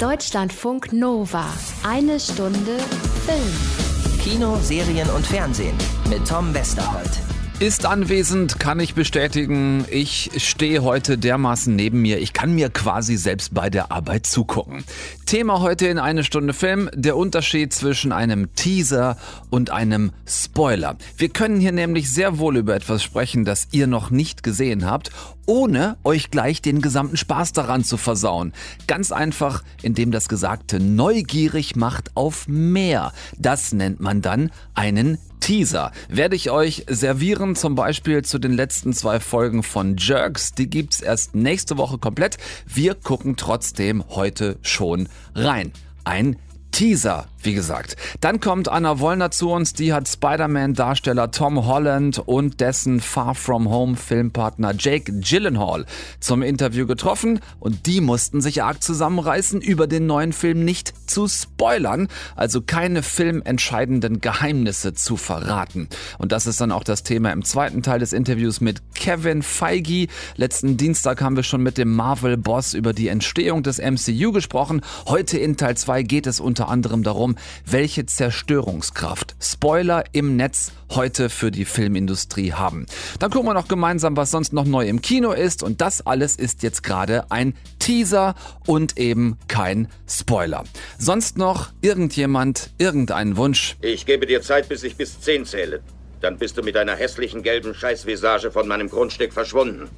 Deutschlandfunk 0.00 0.94
Nova. 0.94 1.44
Eine 1.82 2.18
Stunde 2.18 2.78
Film. 3.26 4.18
Kino, 4.18 4.56
Serien 4.62 5.10
und 5.10 5.26
Fernsehen 5.26 5.76
mit 6.08 6.26
Tom 6.26 6.54
Westerholt. 6.54 7.29
Ist 7.60 7.84
anwesend, 7.84 8.58
kann 8.58 8.80
ich 8.80 8.94
bestätigen. 8.94 9.84
Ich 9.90 10.30
stehe 10.38 10.82
heute 10.82 11.18
dermaßen 11.18 11.76
neben 11.76 12.00
mir. 12.00 12.18
Ich 12.18 12.32
kann 12.32 12.54
mir 12.54 12.70
quasi 12.70 13.18
selbst 13.18 13.52
bei 13.52 13.68
der 13.68 13.92
Arbeit 13.92 14.24
zugucken. 14.24 14.82
Thema 15.26 15.60
heute 15.60 15.86
in 15.86 15.98
eine 15.98 16.24
Stunde 16.24 16.54
Film, 16.54 16.88
der 16.94 17.18
Unterschied 17.18 17.74
zwischen 17.74 18.12
einem 18.12 18.54
Teaser 18.54 19.18
und 19.50 19.68
einem 19.68 20.12
Spoiler. 20.26 20.96
Wir 21.18 21.28
können 21.28 21.60
hier 21.60 21.72
nämlich 21.72 22.10
sehr 22.10 22.38
wohl 22.38 22.56
über 22.56 22.74
etwas 22.74 23.02
sprechen, 23.02 23.44
das 23.44 23.68
ihr 23.72 23.86
noch 23.86 24.08
nicht 24.08 24.42
gesehen 24.42 24.86
habt, 24.86 25.10
ohne 25.44 25.98
euch 26.02 26.30
gleich 26.30 26.62
den 26.62 26.80
gesamten 26.80 27.18
Spaß 27.18 27.52
daran 27.52 27.84
zu 27.84 27.98
versauen. 27.98 28.54
Ganz 28.86 29.12
einfach, 29.12 29.64
indem 29.82 30.12
das 30.12 30.30
Gesagte 30.30 30.80
neugierig 30.80 31.76
macht 31.76 32.16
auf 32.16 32.48
mehr. 32.48 33.12
Das 33.36 33.74
nennt 33.74 34.00
man 34.00 34.22
dann 34.22 34.50
einen 34.72 35.18
Teaser 35.40 35.92
werde 36.08 36.36
ich 36.36 36.50
euch 36.50 36.86
servieren, 36.88 37.56
zum 37.56 37.74
Beispiel 37.74 38.22
zu 38.22 38.38
den 38.38 38.52
letzten 38.52 38.92
zwei 38.92 39.20
Folgen 39.20 39.62
von 39.62 39.96
Jerks. 39.96 40.52
Die 40.52 40.70
gibt's 40.70 41.00
erst 41.00 41.34
nächste 41.34 41.76
Woche 41.76 41.98
komplett. 41.98 42.36
Wir 42.66 42.94
gucken 42.94 43.36
trotzdem 43.36 44.04
heute 44.08 44.58
schon 44.62 45.08
rein. 45.34 45.72
Ein 46.04 46.36
Teaser, 46.72 47.26
wie 47.42 47.54
gesagt. 47.54 47.96
Dann 48.20 48.40
kommt 48.40 48.68
Anna 48.68 49.00
Wollner 49.00 49.30
zu 49.30 49.50
uns, 49.50 49.72
die 49.72 49.92
hat 49.92 50.08
Spider-Man-Darsteller 50.08 51.30
Tom 51.30 51.66
Holland 51.66 52.18
und 52.18 52.60
dessen 52.60 53.00
Far 53.00 53.34
From 53.34 53.68
Home 53.68 53.96
Filmpartner 53.96 54.74
Jake 54.76 55.12
Gyllenhaal 55.12 55.86
zum 56.20 56.42
Interview 56.42 56.86
getroffen 56.86 57.40
und 57.58 57.86
die 57.86 58.00
mussten 58.00 58.40
sich 58.40 58.62
arg 58.62 58.82
zusammenreißen, 58.82 59.60
über 59.60 59.86
den 59.86 60.06
neuen 60.06 60.32
Film 60.32 60.64
nicht 60.64 60.92
zu 61.10 61.28
spoilern, 61.28 62.08
also 62.36 62.60
keine 62.62 63.02
filmentscheidenden 63.02 64.20
Geheimnisse 64.20 64.94
zu 64.94 65.16
verraten. 65.16 65.88
Und 66.18 66.32
das 66.32 66.46
ist 66.46 66.60
dann 66.60 66.72
auch 66.72 66.84
das 66.84 67.02
Thema 67.02 67.32
im 67.32 67.44
zweiten 67.44 67.82
Teil 67.82 67.98
des 67.98 68.12
Interviews 68.12 68.60
mit 68.60 68.94
Kevin 68.94 69.42
Feige. 69.42 70.06
Letzten 70.36 70.76
Dienstag 70.76 71.20
haben 71.20 71.36
wir 71.36 71.42
schon 71.42 71.62
mit 71.62 71.78
dem 71.78 71.94
Marvel-Boss 71.94 72.74
über 72.74 72.92
die 72.92 73.08
Entstehung 73.08 73.62
des 73.62 73.78
MCU 73.78 74.32
gesprochen. 74.32 74.82
Heute 75.06 75.38
in 75.38 75.56
Teil 75.56 75.76
2 75.76 76.02
geht 76.02 76.26
es 76.26 76.40
unter 76.40 76.59
anderem 76.68 77.02
darum, 77.02 77.36
welche 77.64 78.06
Zerstörungskraft 78.06 79.34
Spoiler 79.40 80.04
im 80.12 80.36
Netz 80.36 80.72
heute 80.90 81.30
für 81.30 81.50
die 81.50 81.64
Filmindustrie 81.64 82.52
haben. 82.52 82.86
Dann 83.18 83.30
gucken 83.30 83.48
wir 83.48 83.54
noch 83.54 83.68
gemeinsam, 83.68 84.16
was 84.16 84.30
sonst 84.30 84.52
noch 84.52 84.64
neu 84.64 84.86
im 84.86 85.00
Kino 85.00 85.32
ist 85.32 85.62
und 85.62 85.80
das 85.80 86.06
alles 86.06 86.36
ist 86.36 86.62
jetzt 86.62 86.82
gerade 86.82 87.30
ein 87.30 87.54
Teaser 87.78 88.34
und 88.66 88.98
eben 88.98 89.38
kein 89.48 89.88
Spoiler. 90.08 90.64
Sonst 90.98 91.38
noch 91.38 91.70
irgendjemand, 91.80 92.70
irgendeinen 92.78 93.36
Wunsch? 93.36 93.76
Ich 93.80 94.06
gebe 94.06 94.26
dir 94.26 94.42
Zeit, 94.42 94.68
bis 94.68 94.82
ich 94.82 94.96
bis 94.96 95.20
10 95.20 95.46
zähle. 95.46 95.80
Dann 96.20 96.36
bist 96.36 96.58
du 96.58 96.62
mit 96.62 96.74
deiner 96.74 96.94
hässlichen 96.94 97.42
gelben 97.42 97.74
Scheißvisage 97.74 98.50
von 98.50 98.68
meinem 98.68 98.90
Grundstück 98.90 99.32
verschwunden. 99.32 99.88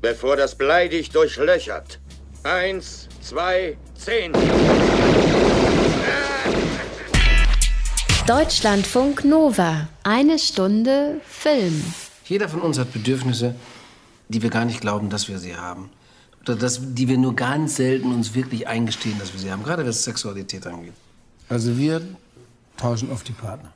Bevor 0.00 0.36
das 0.36 0.54
Blei 0.56 0.88
dich 0.88 1.10
durchlöchert. 1.10 2.00
Eins, 2.42 3.08
zwei, 3.20 3.76
zehn. 3.94 4.32
Deutschlandfunk 8.26 9.24
Nova. 9.24 9.88
Eine 10.04 10.38
Stunde 10.38 11.20
Film. 11.26 11.82
Jeder 12.26 12.48
von 12.48 12.60
uns 12.60 12.78
hat 12.78 12.92
Bedürfnisse, 12.92 13.56
die 14.28 14.40
wir 14.40 14.50
gar 14.50 14.64
nicht 14.64 14.80
glauben, 14.80 15.10
dass 15.10 15.28
wir 15.28 15.38
sie 15.38 15.56
haben. 15.56 15.90
Oder 16.42 16.54
das, 16.54 16.80
die 16.80 17.08
wir 17.08 17.18
nur 17.18 17.34
ganz 17.34 17.76
selten 17.76 18.12
uns 18.12 18.34
wirklich 18.34 18.68
eingestehen, 18.68 19.18
dass 19.18 19.32
wir 19.32 19.40
sie 19.40 19.50
haben. 19.50 19.64
Gerade 19.64 19.84
was 19.84 20.04
Sexualität 20.04 20.66
angeht. 20.66 20.92
Also 21.48 21.76
wir 21.76 22.02
tauschen 22.76 23.10
oft 23.10 23.26
die 23.26 23.32
Partner. 23.32 23.72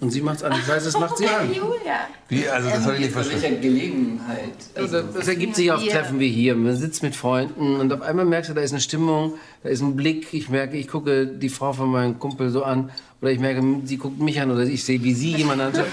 Und 0.00 0.10
sie 0.10 0.20
macht's 0.20 0.42
an. 0.42 0.52
Ich 0.52 0.68
weiß, 0.68 0.84
es 0.84 0.98
macht 0.98 1.16
sie 1.16 1.26
an. 1.26 1.48
Julia. 1.52 2.08
Wie? 2.28 2.48
Also 2.48 2.68
das 2.68 2.84
habe 2.84 2.94
ich 2.94 3.00
nicht 3.00 3.12
verstanden. 3.12 3.42
welcher 3.42 3.56
Gelegenheit? 3.56 4.52
Also, 4.74 5.02
das 5.02 5.28
ergibt 5.28 5.56
sich 5.56 5.70
auf 5.70 5.84
Treffen 5.84 6.20
wie 6.20 6.28
hier. 6.28 6.54
Man 6.54 6.76
sitzt 6.76 7.02
mit 7.02 7.16
Freunden 7.16 7.76
und 7.76 7.92
auf 7.92 8.02
einmal 8.02 8.24
merkst 8.24 8.50
du, 8.50 8.54
da 8.54 8.60
ist 8.60 8.72
eine 8.72 8.80
Stimmung, 8.80 9.34
da 9.62 9.68
ist 9.68 9.80
ein 9.80 9.96
Blick. 9.96 10.32
Ich 10.32 10.48
merke, 10.48 10.76
ich 10.76 10.88
gucke 10.88 11.26
die 11.26 11.48
Frau 11.48 11.72
von 11.72 11.90
meinem 11.90 12.18
Kumpel 12.18 12.50
so 12.50 12.62
an. 12.62 12.90
Oder 13.22 13.30
ich 13.30 13.38
merke, 13.38 13.62
sie 13.84 13.96
guckt 13.96 14.20
mich 14.20 14.40
an 14.40 14.50
oder 14.50 14.64
ich 14.64 14.84
sehe, 14.84 15.02
wie 15.02 15.14
sie 15.14 15.36
jemand 15.36 15.62
anschaut. 15.62 15.86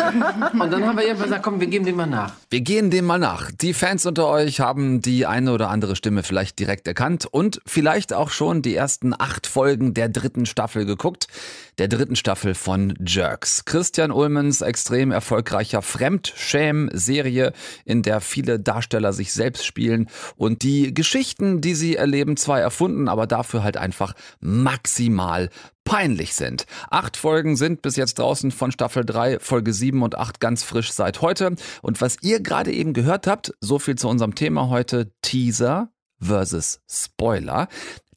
Und 0.53 0.71
dann 0.71 0.85
haben 0.85 0.97
wir 0.97 1.05
irgendwann 1.05 1.29
gesagt, 1.29 1.43
komm, 1.43 1.59
wir 1.61 1.67
geben 1.67 1.85
dem 1.85 1.95
mal 1.95 2.05
nach. 2.05 2.33
Wir 2.49 2.59
gehen 2.59 2.91
dem 2.91 3.05
mal 3.05 3.17
nach. 3.17 3.49
Die 3.49 3.73
Fans 3.73 4.05
unter 4.05 4.27
euch 4.27 4.59
haben 4.59 5.01
die 5.01 5.25
eine 5.25 5.53
oder 5.53 5.69
andere 5.69 5.95
Stimme 5.95 6.23
vielleicht 6.23 6.59
direkt 6.59 6.85
erkannt 6.85 7.25
und 7.25 7.61
vielleicht 7.65 8.13
auch 8.13 8.29
schon 8.29 8.61
die 8.61 8.75
ersten 8.75 9.13
acht 9.17 9.47
Folgen 9.47 9.93
der 9.93 10.09
dritten 10.09 10.45
Staffel 10.45 10.85
geguckt. 10.85 11.27
Der 11.77 11.87
dritten 11.87 12.15
Staffel 12.15 12.53
von 12.53 12.93
Jerks. 13.03 13.65
Christian 13.65 14.11
Ullmans 14.11 14.61
extrem 14.61 15.11
erfolgreicher 15.11 15.81
Fremdschäm-Serie, 15.81 17.51
in 17.85 18.03
der 18.03 18.21
viele 18.21 18.59
Darsteller 18.59 19.11
sich 19.11 19.33
selbst 19.33 19.65
spielen 19.65 20.07
und 20.35 20.61
die 20.61 20.93
Geschichten, 20.93 21.61
die 21.61 21.73
sie 21.73 21.95
erleben, 21.95 22.37
zwar 22.37 22.59
erfunden, 22.59 23.07
aber 23.07 23.25
dafür 23.25 23.63
halt 23.63 23.77
einfach 23.77 24.13
maximal 24.39 25.49
peinlich 25.93 26.33
sind. 26.33 26.65
Acht 26.89 27.17
Folgen 27.17 27.55
sind 27.55 27.83
bis 27.83 27.97
jetzt 27.97 28.17
draußen 28.17 28.49
von 28.49 28.71
Staffel 28.71 29.05
3, 29.05 29.37
Folge 29.37 29.71
7 29.71 30.01
und 30.01 30.17
8 30.17 30.39
ganz 30.39 30.63
frisch 30.63 30.91
seit 30.91 31.21
heute. 31.21 31.53
Und 31.83 32.01
was 32.01 32.17
ihr 32.23 32.39
gerade 32.39 32.71
eben 32.71 32.93
gehört 32.93 33.27
habt, 33.27 33.53
so 33.61 33.77
viel 33.77 33.93
zu 33.93 34.09
unserem 34.09 34.33
Thema 34.33 34.69
heute, 34.69 35.13
Teaser 35.21 35.89
versus 36.19 36.79
Spoiler. 36.89 37.67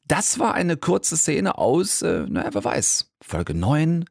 Das 0.05 0.39
war 0.39 0.55
eine 0.55 0.75
kurze 0.75 1.17
Szene 1.17 1.59
aus, 1.59 2.01
äh, 2.01 2.25
naja, 2.27 2.49
wer 2.51 2.63
weiß, 2.63 3.11
Folge 3.21 3.53
9, 3.53 4.05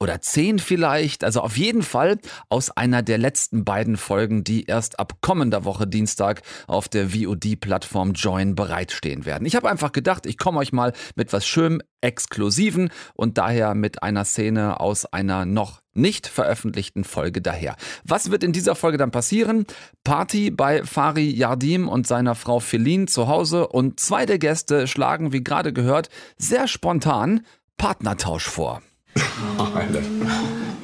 oder 0.00 0.20
10 0.20 0.58
vielleicht. 0.58 1.22
Also 1.22 1.42
auf 1.42 1.56
jeden 1.56 1.82
Fall 1.82 2.18
aus 2.48 2.70
einer 2.70 3.02
der 3.02 3.18
letzten 3.18 3.64
beiden 3.64 3.96
Folgen, 3.96 4.42
die 4.42 4.64
erst 4.64 4.98
ab 4.98 5.18
kommender 5.20 5.64
Woche 5.64 5.86
Dienstag 5.86 6.42
auf 6.66 6.88
der 6.88 7.10
VOD-Plattform 7.10 8.12
Join 8.12 8.54
bereitstehen 8.54 9.26
werden. 9.26 9.46
Ich 9.46 9.54
habe 9.54 9.70
einfach 9.70 9.92
gedacht, 9.92 10.26
ich 10.26 10.38
komme 10.38 10.58
euch 10.58 10.72
mal 10.72 10.92
mit 11.14 11.32
was 11.32 11.46
schön 11.46 11.82
Exklusiven 12.00 12.90
und 13.12 13.36
daher 13.36 13.74
mit 13.74 14.02
einer 14.02 14.24
Szene 14.24 14.80
aus 14.80 15.04
einer 15.04 15.44
noch 15.44 15.82
nicht 15.92 16.26
veröffentlichten 16.26 17.04
Folge 17.04 17.42
daher. 17.42 17.76
Was 18.04 18.30
wird 18.30 18.42
in 18.42 18.52
dieser 18.52 18.74
Folge 18.74 18.96
dann 18.96 19.10
passieren? 19.10 19.66
Party 20.02 20.50
bei 20.50 20.82
Fari 20.82 21.28
Yardim 21.28 21.88
und 21.88 22.06
seiner 22.06 22.34
Frau 22.34 22.58
Feline 22.58 23.04
zu 23.04 23.28
Hause 23.28 23.68
und 23.68 24.00
zwei 24.00 24.24
der 24.24 24.38
Gäste 24.38 24.86
schlagen, 24.86 25.34
wie 25.34 25.44
gerade 25.44 25.74
gehört, 25.74 26.08
sehr 26.38 26.68
spontan 26.68 27.44
Partnertausch 27.76 28.46
vor. 28.46 28.80
Alter. 29.74 30.02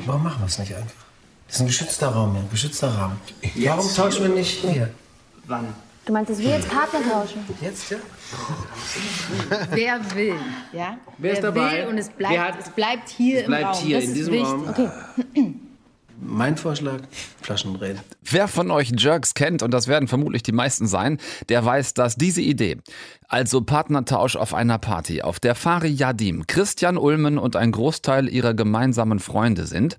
Warum 0.07 0.23
machen 0.25 0.41
wir 0.43 0.47
es 0.47 0.59
nicht 0.59 0.75
einfach? 0.75 0.91
Das 1.47 1.57
ist 1.57 1.61
ein 1.63 1.67
geschützter 1.67 2.09
Raum, 2.09 2.37
ein 2.37 2.49
geschützter 2.51 2.89
Rahmen. 2.89 3.21
Warum 3.57 3.95
tauschen 3.95 4.23
wir 4.25 4.35
nicht 4.35 4.61
hier? 4.61 4.91
Wann? 5.47 5.67
Du 6.05 6.13
meinst, 6.13 6.31
dass 6.31 6.39
wir 6.39 6.51
jetzt 6.51 6.69
Partner 6.69 7.01
tauschen? 7.11 7.45
Jetzt, 7.61 7.91
ja? 7.91 7.97
Wer 9.71 10.15
will, 10.15 10.35
ja? 10.73 10.97
Wer 11.19 11.33
ist 11.33 11.43
dabei? 11.43 11.83
will 11.83 11.87
und 11.89 11.99
es 11.99 12.09
bleibt, 12.11 12.35
Wer 12.35 12.45
hat- 12.45 12.61
es 12.61 12.69
bleibt 12.71 13.09
hier 13.09 13.41
Es 13.41 13.47
bleibt 13.47 13.63
im 13.63 13.69
Raum. 13.73 13.85
hier 13.85 13.97
das 13.97 14.05
in 14.05 14.11
ist 14.11 14.17
diesem 14.17 14.33
wichtig. 14.33 14.49
Raum. 14.49 14.69
Okay. 14.69 15.55
Mein 16.19 16.57
Vorschlag, 16.57 17.01
Flaschendrehen. 17.43 18.01
Wer 18.23 18.49
von 18.49 18.71
euch 18.71 18.93
Jerks 18.97 19.35
kennt, 19.35 19.63
und 19.63 19.73
das 19.73 19.87
werden 19.87 20.09
vermutlich 20.09 20.43
die 20.43 20.53
meisten 20.53 20.87
sein, 20.87 21.19
der 21.49 21.65
weiß, 21.65 21.95
dass 21.95 22.17
diese 22.17 22.41
Idee, 22.41 22.79
also 23.29 23.61
Partnertausch 23.61 24.37
auf 24.37 24.55
einer 24.55 24.79
Party, 24.79 25.23
auf 25.23 25.41
der 25.41 25.55
Fari 25.55 25.89
Yadim, 25.89 26.47
Christian 26.47 26.97
Ulmen 26.97 27.39
und 27.39 27.57
ein 27.57 27.73
Großteil 27.73 28.29
ihrer 28.29 28.55
gemeinsamen 28.55 29.19
Freunde 29.19 29.67
sind, 29.67 29.99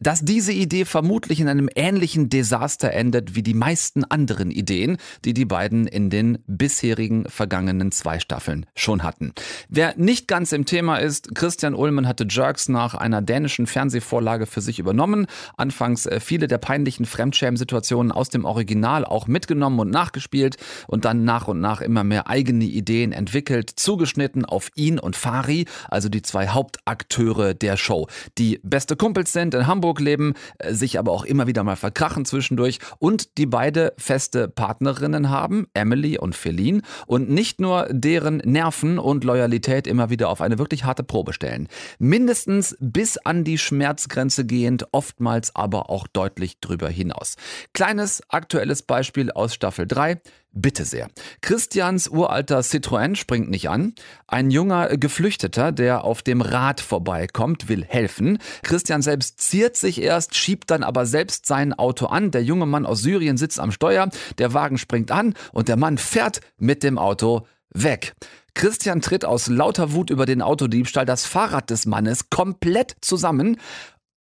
dass 0.00 0.22
diese 0.22 0.52
Idee 0.52 0.84
vermutlich 0.84 1.40
in 1.40 1.48
einem 1.48 1.68
ähnlichen 1.74 2.28
Desaster 2.28 2.92
endet 2.92 3.34
wie 3.34 3.42
die 3.42 3.54
meisten 3.54 4.04
anderen 4.04 4.50
Ideen, 4.50 4.98
die 5.24 5.34
die 5.34 5.44
beiden 5.44 5.86
in 5.86 6.10
den 6.10 6.38
bisherigen 6.46 7.28
vergangenen 7.28 7.92
zwei 7.92 8.18
Staffeln 8.18 8.66
schon 8.74 9.02
hatten. 9.02 9.32
Wer 9.68 9.94
nicht 9.96 10.28
ganz 10.28 10.52
im 10.52 10.66
Thema 10.66 10.96
ist, 10.98 11.34
Christian 11.34 11.74
Ulmen 11.74 12.06
hatte 12.06 12.26
Jerks 12.28 12.68
nach 12.68 12.94
einer 12.94 13.22
dänischen 13.22 13.66
Fernsehvorlage 13.66 14.46
für 14.46 14.60
sich 14.60 14.78
übernommen, 14.78 15.26
anfangs 15.56 16.06
äh, 16.06 16.20
viele 16.20 16.46
der 16.46 16.58
peinlichen 16.58 17.06
Fremdschämen-Situationen 17.06 18.12
aus 18.12 18.28
dem 18.28 18.44
Original 18.44 19.04
auch 19.04 19.26
mitgenommen 19.26 19.80
und 19.80 19.90
nachgespielt 19.90 20.56
und 20.86 21.04
dann 21.04 21.24
nach 21.24 21.48
und 21.48 21.60
nach 21.60 21.80
immer 21.80 22.04
mehr 22.04 22.28
eigene 22.28 22.64
Ideen 22.64 23.12
entwickelt, 23.12 23.70
zugeschnitten 23.76 24.44
auf 24.44 24.70
ihn 24.74 24.98
und 24.98 25.16
Fari, 25.16 25.66
also 25.88 26.08
die 26.08 26.22
zwei 26.22 26.48
Hauptakteure 26.48 27.54
der 27.54 27.76
Show, 27.76 28.08
die 28.38 28.60
beste 28.62 28.96
Kumpels 28.96 29.32
sind, 29.32 29.54
in 29.54 29.66
Hamburg 29.66 29.85
leben, 29.94 30.34
äh, 30.58 30.72
sich 30.72 30.98
aber 30.98 31.12
auch 31.12 31.24
immer 31.24 31.46
wieder 31.46 31.64
mal 31.64 31.76
verkrachen 31.76 32.24
zwischendurch 32.24 32.78
und 32.98 33.38
die 33.38 33.46
beide 33.46 33.92
feste 33.96 34.48
Partnerinnen 34.48 35.30
haben, 35.30 35.66
Emily 35.74 36.18
und 36.18 36.34
Feline, 36.34 36.82
und 37.06 37.30
nicht 37.30 37.60
nur 37.60 37.88
deren 37.90 38.38
Nerven 38.38 38.98
und 38.98 39.24
Loyalität 39.24 39.86
immer 39.86 40.10
wieder 40.10 40.28
auf 40.28 40.40
eine 40.40 40.58
wirklich 40.58 40.84
harte 40.84 41.02
Probe 41.02 41.32
stellen. 41.32 41.68
Mindestens 41.98 42.76
bis 42.80 43.18
an 43.18 43.44
die 43.44 43.58
Schmerzgrenze 43.58 44.44
gehend, 44.44 44.86
oftmals 44.92 45.54
aber 45.54 45.90
auch 45.90 46.06
deutlich 46.06 46.60
drüber 46.60 46.88
hinaus. 46.88 47.36
Kleines 47.72 48.22
aktuelles 48.28 48.82
Beispiel 48.82 49.30
aus 49.30 49.54
Staffel 49.54 49.86
3. 49.86 50.20
Bitte 50.58 50.86
sehr. 50.86 51.10
Christians 51.42 52.08
uralter 52.08 52.60
Citroën 52.60 53.14
springt 53.14 53.50
nicht 53.50 53.68
an. 53.68 53.92
Ein 54.26 54.50
junger 54.50 54.88
Geflüchteter, 54.96 55.70
der 55.70 56.02
auf 56.02 56.22
dem 56.22 56.40
Rad 56.40 56.80
vorbeikommt, 56.80 57.68
will 57.68 57.84
helfen. 57.84 58.38
Christian 58.62 59.02
selbst 59.02 59.38
ziert 59.38 59.76
sich 59.76 60.00
erst, 60.00 60.34
schiebt 60.34 60.70
dann 60.70 60.82
aber 60.82 61.04
selbst 61.04 61.44
sein 61.44 61.74
Auto 61.74 62.06
an. 62.06 62.30
Der 62.30 62.42
junge 62.42 62.64
Mann 62.64 62.86
aus 62.86 63.02
Syrien 63.02 63.36
sitzt 63.36 63.60
am 63.60 63.70
Steuer. 63.70 64.08
Der 64.38 64.54
Wagen 64.54 64.78
springt 64.78 65.10
an 65.10 65.34
und 65.52 65.68
der 65.68 65.76
Mann 65.76 65.98
fährt 65.98 66.40
mit 66.56 66.82
dem 66.82 66.96
Auto 66.96 67.46
weg. 67.68 68.14
Christian 68.54 69.02
tritt 69.02 69.26
aus 69.26 69.48
lauter 69.48 69.92
Wut 69.92 70.08
über 70.08 70.24
den 70.24 70.40
Autodiebstahl 70.40 71.04
das 71.04 71.26
Fahrrad 71.26 71.68
des 71.68 71.84
Mannes 71.84 72.30
komplett 72.30 72.96
zusammen. 73.02 73.58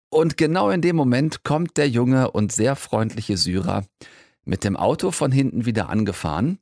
Und 0.09 0.35
genau 0.35 0.71
in 0.71 0.81
dem 0.81 0.97
Moment 0.97 1.45
kommt 1.45 1.77
der 1.77 1.88
junge 1.88 2.31
und 2.31 2.51
sehr 2.51 2.75
freundliche 2.75 3.38
Syrer 3.38 3.85
mit 4.47 4.63
dem 4.63 4.77
Auto 4.77 5.11
von 5.11 5.31
hinten 5.31 5.65
wieder 5.65 5.89
angefahren, 5.89 6.59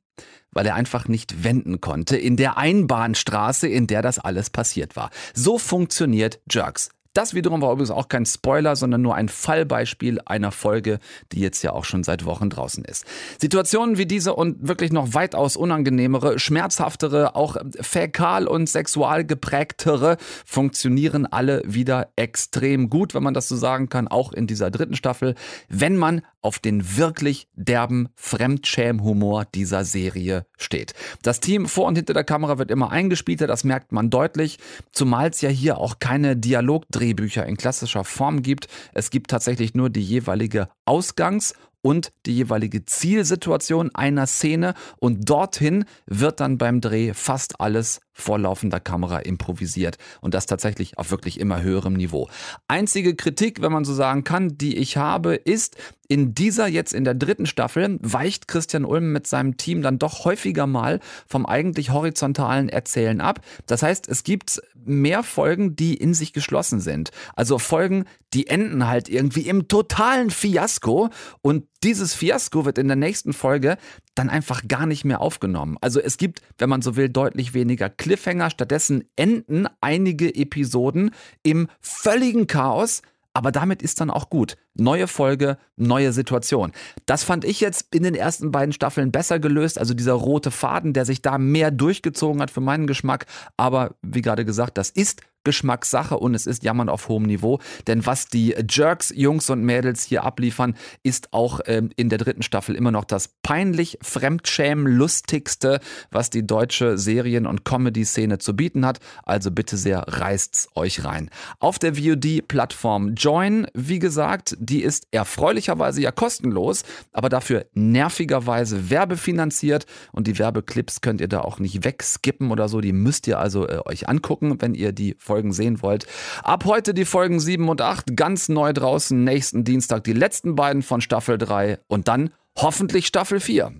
weil 0.51 0.65
er 0.65 0.75
einfach 0.75 1.07
nicht 1.07 1.43
wenden 1.43 1.81
konnte 1.81 2.17
in 2.17 2.37
der 2.37 2.57
Einbahnstraße, 2.57 3.67
in 3.67 3.87
der 3.87 4.01
das 4.01 4.19
alles 4.19 4.49
passiert 4.49 4.95
war. 4.95 5.11
So 5.33 5.57
funktioniert 5.57 6.39
Jerks. 6.49 6.89
Das 7.15 7.33
wiederum 7.33 7.61
war 7.61 7.71
übrigens 7.71 7.91
auch 7.91 8.09
kein 8.09 8.25
Spoiler, 8.25 8.75
sondern 8.75 9.01
nur 9.01 9.15
ein 9.15 9.29
Fallbeispiel 9.29 10.19
einer 10.25 10.51
Folge, 10.51 10.99
die 11.31 11.39
jetzt 11.39 11.63
ja 11.63 11.71
auch 11.71 11.85
schon 11.85 12.03
seit 12.03 12.25
Wochen 12.25 12.49
draußen 12.49 12.83
ist. 12.83 13.05
Situationen 13.39 13.97
wie 13.97 14.05
diese 14.05 14.35
und 14.35 14.67
wirklich 14.67 14.91
noch 14.91 15.13
weitaus 15.13 15.55
unangenehmere, 15.55 16.39
schmerzhaftere, 16.39 17.37
auch 17.37 17.55
fäkal 17.79 18.47
und 18.47 18.67
sexual 18.67 19.23
geprägtere 19.23 20.17
funktionieren 20.45 21.25
alle 21.25 21.61
wieder 21.65 22.09
extrem 22.17 22.89
gut, 22.89 23.13
wenn 23.13 23.23
man 23.23 23.33
das 23.33 23.47
so 23.47 23.55
sagen 23.55 23.87
kann, 23.87 24.09
auch 24.09 24.33
in 24.33 24.45
dieser 24.45 24.69
dritten 24.69 24.97
Staffel, 24.97 25.35
wenn 25.69 25.95
man 25.95 26.21
auf 26.45 26.59
den 26.59 26.95
wirklich 26.95 27.47
derben 27.55 28.07
Fremdschämhumor 28.15 29.45
dieser 29.45 29.83
Serie 29.83 30.45
steht. 30.57 30.93
Das 31.23 31.39
Team 31.39 31.65
vor 31.65 31.87
und 31.87 31.95
hinter 31.95 32.13
der 32.13 32.23
Kamera 32.23 32.59
wird 32.59 32.69
immer 32.69 32.91
eingespielter, 32.91 33.47
das 33.47 33.63
merkt 33.63 33.91
man 33.91 34.11
deutlich, 34.11 34.59
zumal 34.91 35.31
es 35.31 35.41
ja 35.41 35.49
hier 35.49 35.79
auch 35.79 35.97
keine 35.97 36.37
Dialogdrehbücher 36.37 37.47
in 37.47 37.57
klassischer 37.57 38.03
Form 38.03 38.43
gibt. 38.43 38.67
Es 38.93 39.09
gibt 39.09 39.31
tatsächlich 39.31 39.73
nur 39.73 39.89
die 39.89 40.03
jeweilige 40.03 40.69
Ausgangs- 40.85 41.55
und 41.85 42.11
die 42.25 42.33
jeweilige 42.33 42.83
Zielsituation 42.83 43.93
einer 43.93 44.25
Szene 44.25 44.73
und 44.97 45.29
dorthin 45.29 45.85
wird 46.07 46.39
dann 46.39 46.57
beim 46.57 46.81
Dreh 46.81 47.13
fast 47.13 47.61
alles 47.61 48.01
vor 48.11 48.39
laufender 48.39 48.79
Kamera 48.79 49.19
improvisiert 49.19 49.99
und 50.21 50.33
das 50.33 50.47
tatsächlich 50.47 50.97
auf 50.97 51.11
wirklich 51.11 51.39
immer 51.39 51.61
höherem 51.61 51.93
Niveau. 51.93 52.27
Einzige 52.67 53.15
Kritik, 53.15 53.61
wenn 53.61 53.71
man 53.71 53.85
so 53.85 53.93
sagen 53.93 54.23
kann, 54.23 54.57
die 54.57 54.77
ich 54.77 54.97
habe, 54.97 55.35
ist, 55.35 55.77
in 56.07 56.33
dieser 56.33 56.67
jetzt 56.67 56.93
in 56.93 57.03
der 57.03 57.13
dritten 57.13 57.45
Staffel 57.45 57.97
weicht 58.01 58.47
Christian 58.47 58.85
Ulm 58.85 59.11
mit 59.11 59.27
seinem 59.27 59.57
Team 59.57 59.81
dann 59.81 59.99
doch 59.99 60.25
häufiger 60.25 60.67
mal 60.67 60.99
vom 61.27 61.45
eigentlich 61.45 61.91
horizontalen 61.91 62.69
Erzählen 62.69 63.21
ab. 63.21 63.41
Das 63.65 63.83
heißt, 63.83 64.07
es 64.07 64.23
gibt 64.23 64.61
mehr 64.85 65.23
Folgen, 65.23 65.75
die 65.75 65.95
in 65.95 66.13
sich 66.13 66.31
geschlossen 66.31 66.79
sind. 66.79 67.09
Also 67.35 67.57
Folgen, 67.57 68.05
die 68.33 68.47
enden 68.47 68.87
halt 68.87 69.09
irgendwie 69.09 69.41
im 69.41 69.67
totalen 69.67 70.29
Fiasko 70.29 71.09
und 71.41 71.65
dieses 71.83 72.13
Fiasko 72.13 72.65
wird 72.65 72.77
in 72.77 72.87
der 72.87 72.95
nächsten 72.95 73.33
Folge 73.33 73.77
dann 74.13 74.29
einfach 74.29 74.67
gar 74.67 74.85
nicht 74.85 75.05
mehr 75.05 75.21
aufgenommen. 75.21 75.77
Also 75.81 75.99
es 75.99 76.17
gibt, 76.17 76.41
wenn 76.57 76.69
man 76.69 76.81
so 76.81 76.95
will, 76.95 77.09
deutlich 77.09 77.53
weniger 77.53 77.89
Cliffhanger. 77.89 78.49
Stattdessen 78.49 79.05
enden 79.15 79.67
einige 79.81 80.33
Episoden 80.33 81.11
im 81.43 81.67
völligen 81.79 82.47
Chaos. 82.47 83.01
Aber 83.33 83.51
damit 83.51 83.81
ist 83.81 83.99
dann 83.99 84.09
auch 84.09 84.29
gut. 84.29 84.55
Neue 84.75 85.07
Folge, 85.07 85.57
neue 85.77 86.13
Situation. 86.13 86.71
Das 87.05 87.23
fand 87.23 87.45
ich 87.45 87.61
jetzt 87.61 87.93
in 87.95 88.03
den 88.03 88.15
ersten 88.15 88.51
beiden 88.51 88.73
Staffeln 88.73 89.11
besser 89.11 89.39
gelöst. 89.39 89.79
Also 89.79 89.93
dieser 89.93 90.13
rote 90.13 90.51
Faden, 90.51 90.93
der 90.93 91.05
sich 91.05 91.21
da 91.21 91.37
mehr 91.37 91.71
durchgezogen 91.71 92.41
hat 92.41 92.51
für 92.51 92.61
meinen 92.61 92.87
Geschmack. 92.87 93.25
Aber 93.57 93.95
wie 94.01 94.21
gerade 94.21 94.45
gesagt, 94.45 94.77
das 94.77 94.89
ist 94.89 95.21
Geschmackssache 95.45 96.17
und 96.17 96.35
es 96.35 96.45
ist 96.45 96.63
Jammern 96.63 96.89
auf 96.89 97.07
hohem 97.07 97.23
Niveau. 97.23 97.59
Denn 97.87 98.05
was 98.05 98.27
die 98.27 98.53
Jerks, 98.69 99.13
Jungs 99.15 99.49
und 99.49 99.63
Mädels 99.63 100.03
hier 100.03 100.25
abliefern, 100.25 100.75
ist 101.03 101.31
auch 101.31 101.61
ähm, 101.67 101.91
in 101.95 102.09
der 102.09 102.17
dritten 102.17 102.41
Staffel 102.41 102.75
immer 102.75 102.91
noch 102.91 103.05
das 103.05 103.29
peinlich 103.43 103.97
fremdschämen-lustigste, 104.01 105.79
was 106.11 106.29
die 106.29 106.45
deutsche 106.45 106.97
Serien- 106.97 107.45
und 107.45 107.63
Comedy-Szene 107.63 108.39
zu 108.39 108.55
bieten 108.55 108.85
hat. 108.85 108.99
Also 109.23 109.51
bitte 109.51 109.77
sehr, 109.77 109.99
reißt's 109.99 110.67
euch 110.75 111.05
rein. 111.05 111.29
Auf 111.59 111.79
der 111.79 111.95
VOD-Plattform 111.95 113.13
Join, 113.13 113.67
wie 113.73 113.99
gesagt, 113.99 114.57
die 114.65 114.81
ist 114.81 115.07
erfreulicherweise 115.11 116.01
ja 116.01 116.11
kostenlos, 116.11 116.83
aber 117.13 117.29
dafür 117.29 117.67
nervigerweise 117.73 118.89
werbefinanziert 118.89 119.85
und 120.11 120.27
die 120.27 120.37
Werbeclips 120.37 121.01
könnt 121.01 121.21
ihr 121.21 121.27
da 121.27 121.41
auch 121.41 121.59
nicht 121.59 121.85
wegskippen 121.85 122.51
oder 122.51 122.67
so. 122.67 122.81
Die 122.81 122.93
müsst 122.93 123.27
ihr 123.27 123.39
also 123.39 123.67
äh, 123.67 123.79
euch 123.85 124.09
angucken, 124.09 124.61
wenn 124.61 124.73
ihr 124.73 124.91
die 124.91 125.15
Folge 125.19 125.35
Folgen 125.35 125.51
sehen 125.51 125.81
wollt. 125.81 126.07
Ab 126.43 126.63
heute 126.65 126.93
die 126.93 127.03
Folgen 127.03 127.41
7 127.41 127.67
und 127.67 127.81
8 127.81 128.15
ganz 128.15 128.47
neu 128.47 128.71
draußen. 128.71 129.21
Nächsten 129.21 129.65
Dienstag 129.65 130.05
die 130.05 130.13
letzten 130.13 130.55
beiden 130.55 130.81
von 130.81 131.01
Staffel 131.01 131.37
3 131.37 131.79
und 131.87 132.07
dann 132.07 132.29
hoffentlich 132.57 133.05
Staffel 133.05 133.41
4. 133.41 133.73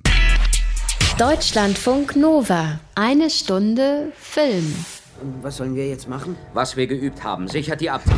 Deutschlandfunk 1.18 2.18
Nova. 2.18 2.80
Eine 2.94 3.30
Stunde 3.30 4.12
Film. 4.18 4.76
Was 5.42 5.58
sollen 5.58 5.76
wir 5.76 5.88
jetzt 5.88 6.10
machen? 6.10 6.36
Was 6.54 6.76
wir 6.76 6.88
geübt 6.88 7.24
haben, 7.24 7.48
sichert 7.48 7.80
die 7.80 7.90
Abzug. 7.90 8.14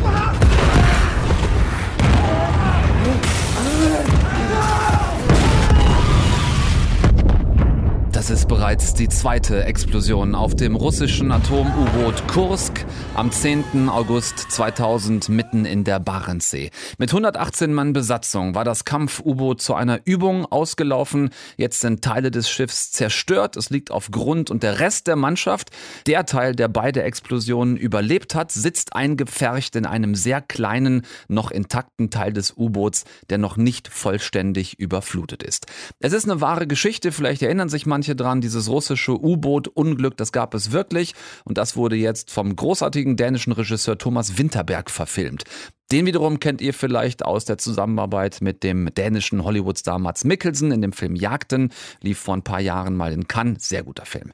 Das 8.28 8.40
ist 8.40 8.48
bereits 8.48 8.92
die 8.92 9.08
zweite 9.08 9.64
Explosion 9.64 10.34
auf 10.34 10.54
dem 10.54 10.76
russischen 10.76 11.32
Atom-U-Boot 11.32 12.28
Kursk 12.28 12.84
am 13.14 13.32
10. 13.32 13.88
August 13.88 14.38
2000 14.50 15.30
mitten 15.30 15.64
in 15.64 15.82
der 15.82 15.98
Barentssee. 15.98 16.70
Mit 16.98 17.08
118 17.08 17.72
Mann 17.72 17.94
Besatzung 17.94 18.54
war 18.54 18.64
das 18.64 18.84
Kampf-U-Boot 18.84 19.62
zu 19.62 19.72
einer 19.72 20.00
Übung 20.04 20.44
ausgelaufen. 20.44 21.30
Jetzt 21.56 21.80
sind 21.80 22.04
Teile 22.04 22.30
des 22.30 22.50
Schiffs 22.50 22.92
zerstört. 22.92 23.56
Es 23.56 23.70
liegt 23.70 23.90
auf 23.90 24.10
Grund 24.10 24.50
und 24.50 24.62
der 24.62 24.78
Rest 24.78 25.06
der 25.06 25.16
Mannschaft, 25.16 25.70
der 26.06 26.26
Teil, 26.26 26.54
der 26.54 26.68
beide 26.68 27.04
Explosionen 27.04 27.78
überlebt 27.78 28.34
hat, 28.34 28.52
sitzt 28.52 28.94
eingepfercht 28.94 29.74
in 29.74 29.86
einem 29.86 30.14
sehr 30.14 30.42
kleinen, 30.42 31.06
noch 31.28 31.50
intakten 31.50 32.10
Teil 32.10 32.34
des 32.34 32.52
U-Boots, 32.58 33.04
der 33.30 33.38
noch 33.38 33.56
nicht 33.56 33.88
vollständig 33.88 34.78
überflutet 34.78 35.42
ist. 35.42 35.64
Es 35.98 36.12
ist 36.12 36.28
eine 36.28 36.42
wahre 36.42 36.66
Geschichte. 36.66 37.10
Vielleicht 37.10 37.40
erinnern 37.40 37.70
sich 37.70 37.86
manche 37.86 38.17
dran, 38.18 38.40
dieses 38.40 38.68
russische 38.68 39.12
U-Boot-Unglück, 39.12 40.16
das 40.16 40.32
gab 40.32 40.54
es 40.54 40.72
wirklich 40.72 41.14
und 41.44 41.56
das 41.56 41.76
wurde 41.76 41.96
jetzt 41.96 42.30
vom 42.30 42.54
großartigen 42.54 43.16
dänischen 43.16 43.52
Regisseur 43.52 43.96
Thomas 43.96 44.36
Winterberg 44.36 44.90
verfilmt. 44.90 45.44
Den 45.90 46.04
wiederum 46.04 46.38
kennt 46.38 46.60
ihr 46.60 46.74
vielleicht 46.74 47.24
aus 47.24 47.46
der 47.46 47.56
Zusammenarbeit 47.56 48.42
mit 48.42 48.62
dem 48.62 48.92
dänischen 48.94 49.42
Hollywood-Star 49.42 49.98
Mats 49.98 50.24
Mikkelsen 50.24 50.70
in 50.70 50.82
dem 50.82 50.92
Film 50.92 51.16
Jagden. 51.16 51.72
Lief 52.02 52.18
vor 52.18 52.36
ein 52.36 52.42
paar 52.42 52.60
Jahren 52.60 52.94
mal 52.94 53.10
in 53.10 53.26
Cannes. 53.26 53.66
Sehr 53.66 53.84
guter 53.84 54.04
Film. 54.04 54.30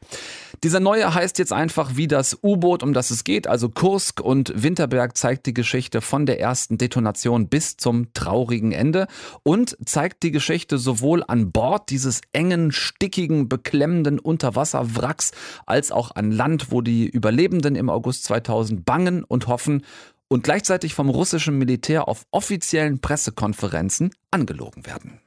Dieser 0.65 0.81
neue 0.81 1.15
heißt 1.15 1.39
jetzt 1.39 1.53
einfach 1.53 1.95
wie 1.95 2.09
das 2.09 2.39
U-Boot, 2.43 2.83
um 2.83 2.93
das 2.93 3.11
es 3.11 3.23
geht, 3.23 3.47
also 3.47 3.69
Kursk 3.69 4.21
und 4.21 4.53
Winterberg 4.63 5.17
zeigt 5.17 5.47
die 5.47 5.55
Geschichte 5.55 6.01
von 6.01 6.27
der 6.27 6.41
ersten 6.41 6.79
Detonation 6.79 7.49
bis 7.49 7.77
zum 7.77 8.13
traurigen 8.15 8.73
Ende 8.73 9.07
und 9.43 9.77
zeigt 9.85 10.23
die 10.23 10.31
Geschichte 10.33 10.79
sowohl 10.79 11.23
an 11.27 11.53
Bord 11.53 11.91
dieses 11.91 12.23
engen, 12.33 12.73
stickigen, 12.73 13.49
beklemmenden 13.49 14.19
Unterwasserwracks 14.19 15.33
als 15.67 15.93
auch 15.93 16.17
an 16.17 16.33
Land, 16.33 16.73
wo 16.73 16.81
die 16.81 17.07
Überlebenden 17.07 17.77
im 17.77 17.91
August 17.91 18.25
2000 18.25 18.85
bangen 18.85 19.23
und 19.23 19.47
hoffen 19.47 19.83
und 20.29 20.45
gleichzeitig 20.45 20.95
vom 20.95 21.09
russischen 21.09 21.59
Militär 21.59 22.09
auf 22.09 22.25
offiziellen 22.31 23.01
Pressekonferenzen 23.01 24.15
angelogen 24.31 24.87
werden. 24.87 25.21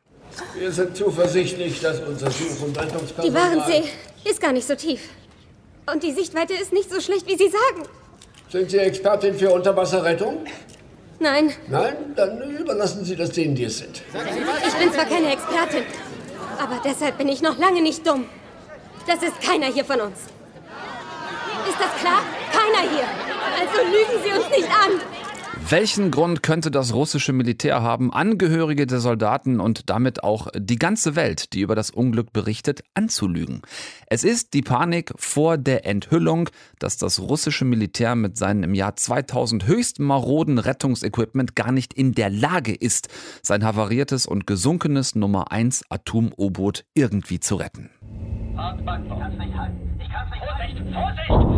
Wir 0.58 0.72
sind 0.72 0.96
zuversichtlich, 0.96 1.82
dass 1.82 2.00
unser 2.00 2.30
Such- 2.30 2.62
und 2.64 2.78
Rettungspersonal... 2.78 3.30
Die 3.30 3.34
Warensee 3.34 3.90
ist 4.30 4.42
gar 4.42 4.52
nicht 4.52 4.68
so 4.68 4.76
tief. 4.76 5.02
Und 5.92 6.04
die 6.04 6.12
Sichtweite 6.12 6.54
ist 6.54 6.74
nicht 6.74 6.92
so 6.92 7.00
schlecht, 7.00 7.28
wie 7.28 7.38
Sie 7.38 7.50
sagen. 7.50 7.88
Sind 8.50 8.70
Sie 8.70 8.78
Expertin 8.78 9.38
für 9.38 9.52
Unterwasserrettung? 9.52 10.46
Nein. 11.20 11.52
Nein? 11.68 11.96
Dann 12.16 12.42
überlassen 12.58 13.04
Sie 13.04 13.16
das 13.16 13.32
denen, 13.32 13.56
die 13.56 13.64
es 13.64 13.80
sind. 13.80 14.04
Ich 14.68 14.74
bin 14.76 14.94
zwar 14.94 15.06
keine 15.06 15.34
Expertin, 15.34 15.84
aber 16.60 16.80
deshalb 16.84 17.18
bin 17.18 17.28
ich 17.28 17.42
noch 17.42 17.58
lange 17.58 17.82
nicht 17.82 18.06
dumm. 18.06 18.26
Das 19.08 19.24
ist 19.24 19.42
keiner 19.42 19.68
hier 19.68 19.86
von 19.86 20.02
uns. 20.02 20.18
Ist 21.68 21.80
das 21.80 22.02
klar? 22.02 22.22
Keiner 22.68 22.90
hier. 22.90 23.08
Also 23.60 23.82
lügen 23.86 24.24
Sie 24.24 24.32
uns 24.32 24.50
nicht 24.50 24.70
an. 24.70 25.00
Welchen 25.70 26.12
Grund 26.12 26.44
könnte 26.44 26.72
das 26.72 26.94
russische 26.94 27.34
Militär 27.34 27.82
haben, 27.82 28.14
Angehörige 28.14 28.88
der 28.88 29.00
Soldaten 29.00 29.60
und 29.60 29.90
damit 29.90 30.24
auch 30.24 30.48
die 30.56 30.78
ganze 30.78 31.18
Welt, 31.18 31.52
die 31.52 31.60
über 31.60 31.76
das 31.76 31.92
Unglück 31.92 32.32
berichtet, 32.32 32.84
anzulügen? 32.94 33.64
Es 34.08 34.24
ist 34.24 34.54
die 34.54 34.62
Panik 34.62 35.12
vor 35.18 35.58
der 35.58 35.86
Enthüllung, 35.86 36.50
dass 36.80 36.96
das 36.96 37.20
russische 37.20 37.66
Militär 37.66 38.16
mit 38.16 38.38
seinem 38.38 38.64
im 38.64 38.76
Jahr 38.76 38.96
2000 38.96 39.68
höchst 39.68 40.00
maroden 40.00 40.58
Rettungsequipment 40.58 41.56
gar 41.56 41.74
nicht 41.74 41.94
in 41.94 42.14
der 42.14 42.30
Lage 42.30 42.74
ist, 42.74 43.10
sein 43.42 43.66
havariertes 43.66 44.26
und 44.26 44.48
gesunkenes 44.48 45.16
Nummer 45.16 45.52
1 45.52 45.84
Atom-U-Boot 45.90 46.86
irgendwie 46.94 47.42
zu 47.42 47.56
retten. 47.56 47.90
Hartmann, 48.56 49.06
ich 49.06 49.10
kann's 49.10 49.38
nicht 49.38 49.54
halten. 49.54 50.00
Ich 50.00 50.10
kann's 50.10 50.32
nicht 50.32 50.44
Vorsicht! 50.48 51.28
Vorsicht! 51.28 51.58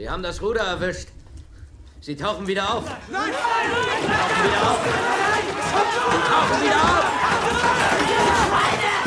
Sie 0.00 0.08
haben 0.08 0.22
das 0.22 0.40
Ruder 0.40 0.62
erwischt. 0.62 1.08
Sie 2.00 2.16
tauchen 2.16 2.46
wieder 2.46 2.72
auf. 2.72 2.84
Nein! 3.12 3.20
Nein! 3.22 3.34
Sie 4.00 4.08
tauchen 4.08 4.44
wieder 4.46 4.62
auf. 4.70 4.78
Sie 5.44 6.20
tauchen 6.30 6.62
wieder 6.64 6.76
auf. 6.76 7.20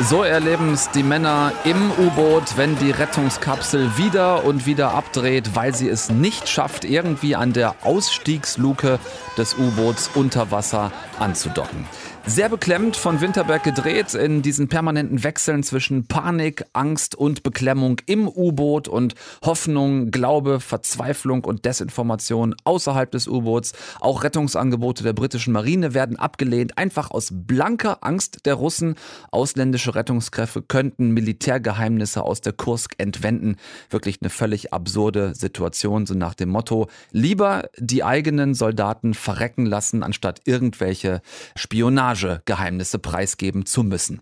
So 0.08 0.22
erleben 0.22 0.72
es 0.72 0.88
die 0.90 1.02
Männer 1.02 1.52
im 1.64 1.90
U-Boot, 1.98 2.56
wenn 2.56 2.78
die 2.78 2.92
Rettungskapsel 2.92 3.98
wieder 3.98 4.44
und 4.44 4.66
wieder 4.66 4.92
abdreht, 4.92 5.56
weil 5.56 5.74
sie 5.74 5.88
es 5.88 6.10
nicht 6.10 6.48
schafft, 6.48 6.84
irgendwie 6.84 7.34
an 7.34 7.52
der 7.52 7.74
Ausstiegsluke 7.82 9.00
des 9.36 9.54
U-Boots 9.54 10.10
unter 10.14 10.52
Wasser 10.52 10.92
anzudocken. 11.18 11.88
Sehr 12.26 12.48
beklemmt 12.48 12.96
von 12.96 13.20
Winterberg 13.20 13.62
gedreht 13.64 14.14
in 14.14 14.40
diesen 14.40 14.68
permanenten 14.68 15.22
Wechseln 15.22 15.62
zwischen 15.62 16.06
Panik, 16.06 16.64
Angst 16.72 17.14
und 17.14 17.42
Beklemmung 17.42 18.00
im 18.06 18.26
U-Boot 18.26 18.88
und 18.88 19.14
Hoffnung, 19.44 20.10
Glaube, 20.10 20.58
Verzweiflung 20.58 21.44
und 21.44 21.66
Desinformation 21.66 22.54
außerhalb 22.64 23.10
des 23.10 23.28
U-Boots. 23.28 23.74
Auch 24.00 24.24
Rettungsangebote 24.24 25.04
der 25.04 25.12
britischen 25.12 25.52
Marine 25.52 25.92
werden 25.92 26.18
abgelehnt, 26.18 26.78
einfach 26.78 27.10
aus 27.10 27.28
blanker 27.30 27.98
Angst 28.00 28.46
der 28.46 28.54
Russen. 28.54 28.94
Ausländische 29.30 29.94
Rettungskräfte 29.94 30.62
könnten 30.62 31.10
Militärgeheimnisse 31.10 32.22
aus 32.22 32.40
der 32.40 32.54
Kursk 32.54 32.94
entwenden. 32.96 33.56
Wirklich 33.90 34.20
eine 34.22 34.30
völlig 34.30 34.72
absurde 34.72 35.34
Situation, 35.34 36.06
so 36.06 36.14
nach 36.14 36.34
dem 36.34 36.48
Motto, 36.48 36.88
lieber 37.12 37.68
die 37.78 38.02
eigenen 38.02 38.54
Soldaten 38.54 39.12
verrecken 39.12 39.66
lassen, 39.66 40.02
anstatt 40.02 40.40
irgendwelche 40.46 41.20
Spionage 41.54 42.13
Geheimnisse 42.44 42.98
preisgeben 42.98 43.66
zu 43.66 43.82
müssen. 43.82 44.20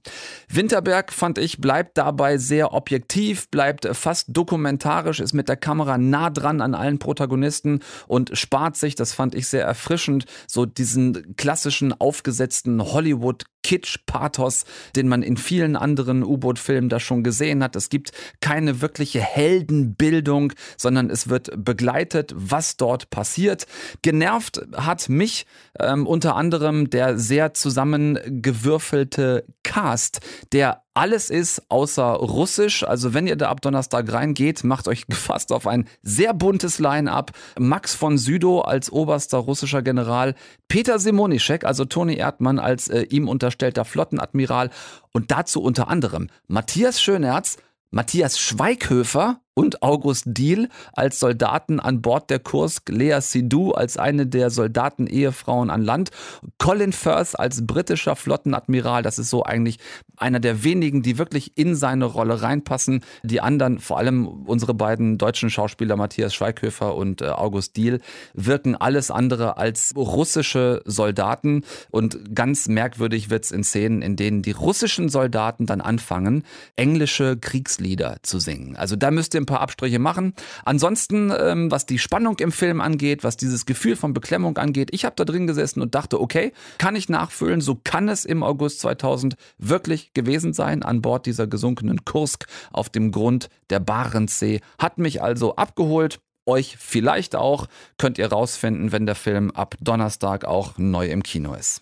Winterberg, 0.48 1.12
fand 1.12 1.38
ich, 1.38 1.60
bleibt 1.60 1.98
dabei 1.98 2.38
sehr 2.38 2.72
objektiv, 2.72 3.48
bleibt 3.50 3.86
fast 3.92 4.26
dokumentarisch, 4.30 5.20
ist 5.20 5.32
mit 5.32 5.48
der 5.48 5.56
Kamera 5.56 5.98
nah 5.98 6.30
dran 6.30 6.60
an 6.60 6.74
allen 6.74 6.98
Protagonisten 6.98 7.80
und 8.06 8.36
spart 8.36 8.76
sich, 8.76 8.94
das 8.94 9.12
fand 9.12 9.34
ich 9.34 9.48
sehr 9.48 9.64
erfrischend, 9.64 10.26
so 10.46 10.66
diesen 10.66 11.36
klassischen 11.36 11.92
aufgesetzten 11.98 12.82
Hollywood 12.82 13.44
Kitsch-Pathos, 13.62 14.64
den 14.96 15.08
man 15.08 15.22
in 15.22 15.36
vielen 15.36 15.76
anderen 15.76 16.22
U-Boot-Filmen 16.22 16.88
da 16.88 17.00
schon 17.00 17.22
gesehen 17.22 17.62
hat. 17.62 17.76
Es 17.76 17.88
gibt 17.88 18.12
keine 18.40 18.80
wirkliche 18.80 19.20
Heldenbildung, 19.20 20.52
sondern 20.76 21.10
es 21.10 21.28
wird 21.28 21.50
begleitet, 21.56 22.32
was 22.36 22.76
dort 22.76 23.10
passiert. 23.10 23.66
Genervt 24.02 24.62
hat 24.76 25.08
mich 25.08 25.46
ähm, 25.78 26.06
unter 26.06 26.36
anderem 26.36 26.90
der 26.90 27.18
sehr 27.18 27.54
zusammengewürfelte 27.54 29.44
Cast, 29.62 30.20
der 30.52 30.82
alles 30.94 31.30
ist 31.30 31.62
außer 31.70 32.04
Russisch. 32.04 32.84
Also 32.84 33.14
wenn 33.14 33.26
ihr 33.26 33.36
da 33.36 33.48
ab 33.48 33.60
Donnerstag 33.60 34.12
reingeht, 34.12 34.64
macht 34.64 34.88
euch 34.88 35.06
gefasst 35.08 35.52
auf 35.52 35.66
ein 35.66 35.88
sehr 36.02 36.34
buntes 36.34 36.78
Line-up. 36.78 37.32
Max 37.58 37.94
von 37.94 38.18
Südow 38.18 38.64
als 38.64 38.92
oberster 38.92 39.38
russischer 39.38 39.82
General, 39.82 40.34
Peter 40.68 40.98
Simonischek, 40.98 41.64
also 41.64 41.84
Toni 41.84 42.16
Erdmann 42.16 42.58
als 42.58 42.88
äh, 42.88 43.02
ihm 43.02 43.28
unterstellter 43.28 43.84
Flottenadmiral 43.84 44.70
und 45.12 45.30
dazu 45.30 45.62
unter 45.62 45.88
anderem 45.88 46.28
Matthias 46.46 47.00
Schönerz, 47.00 47.56
Matthias 47.90 48.38
Schweighöfer 48.38 49.40
und 49.54 49.82
August 49.82 50.24
Diehl 50.26 50.68
als 50.92 51.20
Soldaten 51.20 51.80
an 51.80 52.00
Bord 52.00 52.30
der 52.30 52.38
Kursk, 52.38 52.88
Lea 52.88 53.20
Sidhu 53.20 53.72
als 53.72 53.96
eine 53.96 54.26
der 54.26 54.50
Soldaten-Ehefrauen 54.50 55.70
an 55.70 55.82
Land, 55.82 56.10
Colin 56.58 56.92
Firth 56.92 57.38
als 57.38 57.66
britischer 57.66 58.16
Flottenadmiral, 58.16 59.02
das 59.02 59.18
ist 59.18 59.30
so 59.30 59.44
eigentlich 59.44 59.78
einer 60.16 60.40
der 60.40 60.64
wenigen, 60.64 61.02
die 61.02 61.18
wirklich 61.18 61.52
in 61.56 61.74
seine 61.74 62.04
Rolle 62.04 62.42
reinpassen. 62.42 63.04
Die 63.22 63.40
anderen, 63.40 63.78
vor 63.78 63.98
allem 63.98 64.26
unsere 64.26 64.72
beiden 64.72 65.18
deutschen 65.18 65.50
Schauspieler 65.50 65.96
Matthias 65.96 66.34
Schweighöfer 66.34 66.94
und 66.94 67.20
äh, 67.20 67.26
August 67.26 67.76
Diehl, 67.76 68.00
wirken 68.34 68.76
alles 68.76 69.10
andere 69.10 69.56
als 69.56 69.92
russische 69.96 70.82
Soldaten 70.84 71.64
und 71.90 72.34
ganz 72.34 72.68
merkwürdig 72.68 73.30
wird's 73.30 73.50
in 73.50 73.64
Szenen, 73.64 74.00
in 74.00 74.16
denen 74.16 74.42
die 74.42 74.52
russischen 74.52 75.08
Soldaten 75.08 75.66
dann 75.66 75.80
anfangen, 75.80 76.44
englische 76.76 77.36
Kriegslieder 77.36 78.16
zu 78.22 78.38
singen. 78.38 78.76
Also 78.76 78.96
da 78.96 79.10
müsst 79.10 79.34
ihr 79.34 79.41
ein 79.42 79.46
paar 79.46 79.60
Abstriche 79.60 79.98
machen. 79.98 80.34
Ansonsten, 80.64 81.32
ähm, 81.38 81.70
was 81.70 81.86
die 81.86 81.98
Spannung 81.98 82.38
im 82.38 82.52
Film 82.52 82.80
angeht, 82.80 83.24
was 83.24 83.36
dieses 83.36 83.66
Gefühl 83.66 83.96
von 83.96 84.14
Beklemmung 84.14 84.56
angeht, 84.58 84.90
ich 84.92 85.04
habe 85.04 85.16
da 85.16 85.24
drin 85.24 85.46
gesessen 85.46 85.82
und 85.82 85.94
dachte, 85.94 86.20
okay, 86.20 86.52
kann 86.78 86.96
ich 86.96 87.08
nachfüllen, 87.08 87.60
so 87.60 87.78
kann 87.82 88.08
es 88.08 88.24
im 88.24 88.42
August 88.42 88.80
2000 88.80 89.36
wirklich 89.58 90.14
gewesen 90.14 90.52
sein 90.52 90.82
an 90.82 91.02
Bord 91.02 91.26
dieser 91.26 91.46
gesunkenen 91.46 92.04
Kursk 92.04 92.46
auf 92.72 92.88
dem 92.88 93.12
Grund 93.12 93.48
der 93.70 93.80
Barentssee. 93.80 94.60
Hat 94.78 94.98
mich 94.98 95.22
also 95.22 95.56
abgeholt 95.56 96.20
euch 96.46 96.76
vielleicht 96.78 97.36
auch, 97.36 97.66
könnt 97.98 98.18
ihr 98.18 98.26
rausfinden, 98.26 98.90
wenn 98.92 99.06
der 99.06 99.14
Film 99.14 99.50
ab 99.52 99.76
Donnerstag 99.80 100.44
auch 100.44 100.76
neu 100.76 101.06
im 101.06 101.22
Kino 101.22 101.54
ist. 101.54 101.80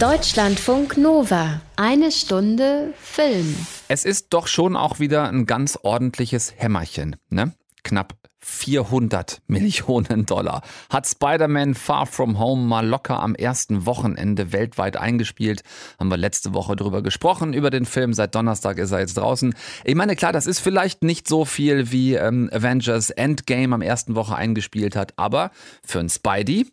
Deutschlandfunk 0.00 0.96
Nova. 0.96 1.60
Eine 1.76 2.10
Stunde 2.10 2.92
Film. 3.00 3.54
Es 3.88 4.04
ist 4.04 4.28
doch 4.30 4.48
schon 4.48 4.76
auch 4.76 4.98
wieder 4.98 5.28
ein 5.28 5.46
ganz 5.46 5.78
ordentliches 5.82 6.52
Hämmerchen, 6.56 7.16
ne? 7.30 7.52
Knapp 7.84 8.14
400 8.44 9.40
Millionen 9.46 10.26
Dollar. 10.26 10.62
Hat 10.90 11.06
Spider-Man 11.06 11.74
Far 11.74 12.06
From 12.06 12.38
Home 12.38 12.62
mal 12.62 12.86
locker 12.86 13.20
am 13.20 13.34
ersten 13.34 13.86
Wochenende 13.86 14.52
weltweit 14.52 14.96
eingespielt. 14.96 15.62
Haben 15.98 16.10
wir 16.10 16.18
letzte 16.18 16.52
Woche 16.52 16.76
drüber 16.76 17.02
gesprochen, 17.02 17.54
über 17.54 17.70
den 17.70 17.86
Film. 17.86 18.12
Seit 18.12 18.34
Donnerstag 18.34 18.78
ist 18.78 18.92
er 18.92 19.00
jetzt 19.00 19.16
draußen. 19.16 19.54
Ich 19.84 19.94
meine, 19.94 20.14
klar, 20.14 20.32
das 20.32 20.46
ist 20.46 20.60
vielleicht 20.60 21.02
nicht 21.02 21.26
so 21.26 21.44
viel 21.44 21.90
wie 21.90 22.14
ähm, 22.14 22.50
Avengers 22.52 23.10
Endgame 23.10 23.74
am 23.74 23.82
ersten 23.82 24.14
Woche 24.14 24.36
eingespielt 24.36 24.94
hat, 24.94 25.14
aber 25.16 25.50
für 25.82 26.00
ein 26.00 26.10
Spidey 26.10 26.66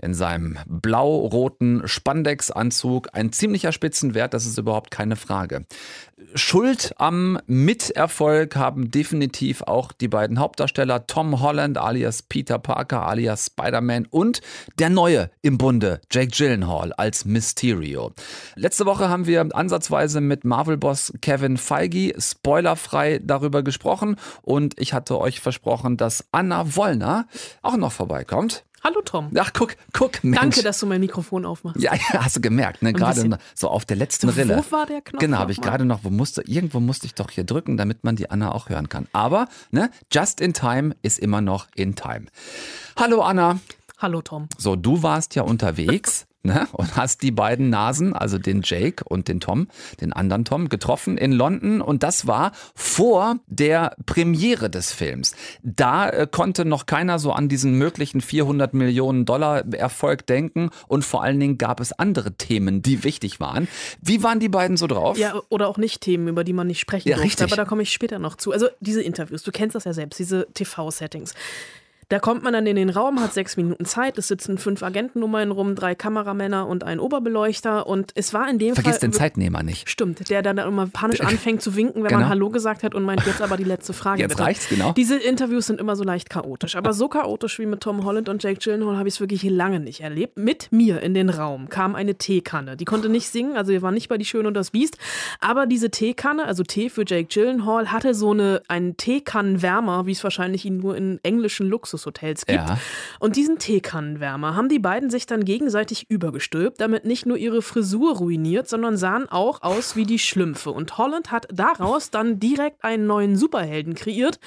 in 0.00 0.14
seinem 0.14 0.58
blau-roten 0.66 1.82
Spandex-Anzug 1.86 3.08
ein 3.12 3.32
ziemlicher 3.32 3.72
Spitzenwert, 3.72 4.32
das 4.32 4.46
ist 4.46 4.58
überhaupt 4.58 4.90
keine 4.90 5.16
Frage. 5.16 5.66
Schuld 6.34 6.92
am 6.98 7.38
Miterfolg 7.46 8.56
haben 8.56 8.90
definitiv 8.90 9.62
auch 9.62 9.92
die 9.92 10.08
beiden 10.08 10.38
Hauptdarsteller 10.38 11.06
Tom 11.06 11.40
Holland 11.40 11.78
alias 11.78 12.22
Peter 12.22 12.58
Parker 12.58 13.06
alias 13.06 13.46
Spider-Man 13.46 14.06
und 14.10 14.40
der 14.78 14.90
Neue 14.90 15.30
im 15.42 15.58
Bunde, 15.58 16.00
Jake 16.10 16.30
Gyllenhaal 16.30 16.92
als 16.92 17.24
Mysterio. 17.24 18.12
Letzte 18.56 18.86
Woche 18.86 19.08
haben 19.08 19.26
wir 19.26 19.48
ansatzweise 19.54 20.20
mit 20.20 20.44
Marvel-Boss 20.44 21.14
Kevin 21.20 21.56
Feige 21.56 22.14
spoilerfrei 22.18 23.20
darüber 23.22 23.62
gesprochen 23.62 24.16
und 24.42 24.78
ich 24.78 24.92
hatte 24.92 25.18
euch 25.18 25.40
versprochen, 25.40 25.96
dass 25.96 26.26
Anna 26.32 26.76
Wollner 26.76 27.26
auch 27.62 27.76
noch 27.76 27.92
vorbeikommt. 27.92 28.64
Hallo 28.84 29.00
Tom. 29.04 29.30
Ach, 29.36 29.52
guck, 29.52 29.76
guck, 29.92 30.22
Mensch. 30.22 30.38
Danke, 30.38 30.62
dass 30.62 30.78
du 30.78 30.86
mein 30.86 31.00
Mikrofon 31.00 31.44
aufmachst. 31.44 31.82
Ja, 31.82 31.94
ja 32.12 32.24
hast 32.24 32.36
du 32.36 32.40
gemerkt, 32.40 32.82
ne? 32.82 32.92
Gerade 32.92 33.38
so 33.54 33.68
auf 33.68 33.84
der 33.84 33.96
letzten 33.96 34.28
Rille. 34.28 34.56
Wo 34.56 34.72
war 34.72 34.86
der 34.86 35.00
Knopf? 35.00 35.20
Genau, 35.20 35.38
habe 35.38 35.52
ich 35.52 35.60
gerade 35.60 35.84
noch, 35.84 36.04
wo 36.04 36.10
musste, 36.10 36.42
irgendwo 36.42 36.80
musste 36.80 37.06
ich 37.06 37.14
doch 37.14 37.30
hier 37.30 37.44
drücken, 37.44 37.76
damit 37.76 38.04
man 38.04 38.16
die 38.16 38.30
Anna 38.30 38.52
auch 38.52 38.68
hören 38.68 38.88
kann. 38.88 39.08
Aber, 39.12 39.48
ne, 39.70 39.90
just 40.12 40.40
in 40.40 40.54
time 40.54 40.94
ist 41.02 41.18
immer 41.18 41.40
noch 41.40 41.66
in 41.74 41.96
time. 41.96 42.26
Hallo 42.96 43.22
Anna. 43.22 43.58
Hallo 43.98 44.22
Tom. 44.22 44.48
So, 44.56 44.76
du 44.76 45.02
warst 45.02 45.34
ja 45.34 45.42
unterwegs. 45.42 46.26
Ne? 46.44 46.68
Und 46.72 46.96
hast 46.96 47.22
die 47.22 47.32
beiden 47.32 47.68
Nasen, 47.68 48.14
also 48.14 48.38
den 48.38 48.62
Jake 48.62 49.02
und 49.04 49.26
den 49.26 49.40
Tom, 49.40 49.66
den 50.00 50.12
anderen 50.12 50.44
Tom, 50.44 50.68
getroffen 50.68 51.18
in 51.18 51.32
London. 51.32 51.80
Und 51.80 52.04
das 52.04 52.28
war 52.28 52.52
vor 52.76 53.36
der 53.48 53.96
Premiere 54.06 54.70
des 54.70 54.92
Films. 54.92 55.34
Da 55.62 56.08
äh, 56.08 56.28
konnte 56.30 56.64
noch 56.64 56.86
keiner 56.86 57.18
so 57.18 57.32
an 57.32 57.48
diesen 57.48 57.74
möglichen 57.74 58.20
400 58.20 58.72
Millionen 58.72 59.24
Dollar 59.24 59.64
Erfolg 59.74 60.26
denken. 60.26 60.70
Und 60.86 61.04
vor 61.04 61.24
allen 61.24 61.40
Dingen 61.40 61.58
gab 61.58 61.80
es 61.80 61.92
andere 61.92 62.32
Themen, 62.32 62.82
die 62.82 63.02
wichtig 63.02 63.40
waren. 63.40 63.66
Wie 64.00 64.22
waren 64.22 64.38
die 64.38 64.48
beiden 64.48 64.76
so 64.76 64.86
drauf? 64.86 65.18
Ja, 65.18 65.42
oder 65.48 65.66
auch 65.66 65.76
nicht 65.76 66.02
Themen, 66.02 66.28
über 66.28 66.44
die 66.44 66.52
man 66.52 66.68
nicht 66.68 66.78
sprechen 66.78 67.08
ja, 67.08 67.16
durfte. 67.16 67.30
Richtig. 67.30 67.52
Aber 67.52 67.56
da 67.56 67.64
komme 67.64 67.82
ich 67.82 67.92
später 67.92 68.20
noch 68.20 68.36
zu. 68.36 68.52
Also 68.52 68.68
diese 68.78 69.02
Interviews, 69.02 69.42
du 69.42 69.50
kennst 69.50 69.74
das 69.74 69.84
ja 69.84 69.92
selbst, 69.92 70.18
diese 70.20 70.46
TV-Settings. 70.54 71.34
Da 72.10 72.18
kommt 72.18 72.42
man 72.42 72.54
dann 72.54 72.66
in 72.66 72.76
den 72.76 72.88
Raum, 72.88 73.20
hat 73.20 73.34
sechs 73.34 73.58
Minuten 73.58 73.84
Zeit, 73.84 74.16
es 74.16 74.28
sitzen 74.28 74.56
fünf 74.56 74.82
Agenten 74.82 75.22
um 75.22 75.34
einen 75.34 75.50
rum, 75.50 75.74
drei 75.74 75.94
Kameramänner 75.94 76.66
und 76.66 76.82
ein 76.82 77.00
Oberbeleuchter 77.00 77.86
und 77.86 78.12
es 78.14 78.32
war 78.32 78.48
in 78.48 78.58
dem 78.58 78.74
Vergiss 78.74 78.92
Fall... 78.92 79.00
den 79.00 79.12
Zeitnehmer 79.12 79.62
nicht. 79.62 79.90
Stimmt, 79.90 80.30
der 80.30 80.40
dann 80.40 80.56
immer 80.56 80.86
panisch 80.86 81.20
anfängt 81.22 81.60
zu 81.60 81.76
winken, 81.76 82.02
wenn 82.02 82.08
Genau. 82.08 82.20
man 82.20 82.28
Hallo 82.30 82.48
gesagt 82.48 82.82
hat 82.82 82.94
und 82.94 83.02
meint, 83.04 83.26
jetzt 83.26 83.42
aber 83.42 83.58
die 83.58 83.64
letzte 83.64 83.92
Frage. 83.92 84.22
Jetzt 84.22 84.30
bitte. 84.30 84.42
reicht's, 84.42 84.68
genau. 84.70 84.92
Diese 84.92 85.16
Interviews 85.18 85.66
sind 85.66 85.80
immer 85.80 85.96
so 85.96 86.04
leicht 86.04 86.30
chaotisch, 86.30 86.76
aber 86.76 86.94
so 86.94 87.08
chaotisch 87.08 87.58
wie 87.58 87.66
mit 87.66 87.80
Tom 87.82 88.04
Holland 88.04 88.30
und 88.30 88.42
Jake 88.42 88.58
Gyllenhaal 88.58 88.96
habe 88.96 89.08
ich 89.08 89.16
es 89.16 89.20
wirklich 89.20 89.42
lange 89.42 89.78
nicht 89.78 90.00
erlebt. 90.00 90.38
Mit 90.38 90.68
mir 90.72 91.02
in 91.02 91.12
den 91.12 91.28
Raum 91.28 91.68
kam 91.68 91.94
eine 91.94 92.14
Teekanne. 92.14 92.78
Die 92.78 92.86
konnte 92.86 93.10
nicht 93.10 93.28
singen, 93.28 93.56
also 93.56 93.70
wir 93.70 93.82
waren 93.82 93.92
nicht 93.92 94.08
bei 94.08 94.16
Die 94.16 94.24
Schöne 94.24 94.48
und 94.48 94.54
das 94.54 94.70
Biest, 94.70 94.96
aber 95.40 95.66
diese 95.66 95.90
Teekanne, 95.90 96.46
also 96.46 96.62
Tee 96.62 96.88
für 96.88 97.04
Jake 97.06 97.28
Gyllenhaal, 97.30 97.92
hatte 97.92 98.14
so 98.14 98.30
eine, 98.30 98.62
einen 98.68 98.96
Teekannenwärmer, 98.96 100.06
wie 100.06 100.12
es 100.12 100.24
wahrscheinlich 100.24 100.64
ihn 100.64 100.78
nur 100.78 100.96
in 100.96 101.20
englischen 101.22 101.68
Luxushotels 101.98 102.46
gibt. 102.46 102.58
Ja. 102.58 102.78
Und 103.18 103.36
diesen 103.36 103.58
Teekannenwärmer 103.58 104.54
haben 104.54 104.68
die 104.68 104.78
beiden 104.78 105.10
sich 105.10 105.26
dann 105.26 105.44
gegenseitig 105.44 106.10
übergestülpt, 106.10 106.80
damit 106.80 107.04
nicht 107.04 107.26
nur 107.26 107.36
ihre 107.36 107.62
Frisur 107.62 108.16
ruiniert, 108.16 108.68
sondern 108.68 108.96
sahen 108.96 109.28
auch 109.28 109.62
aus 109.62 109.96
wie 109.96 110.04
die 110.04 110.18
Schlümpfe. 110.18 110.70
Und 110.70 110.98
Holland 110.98 111.30
hat 111.30 111.48
daraus 111.52 112.10
dann 112.10 112.38
direkt 112.38 112.84
einen 112.84 113.06
neuen 113.06 113.36
Superhelden 113.36 113.94
kreiert. 113.94 114.38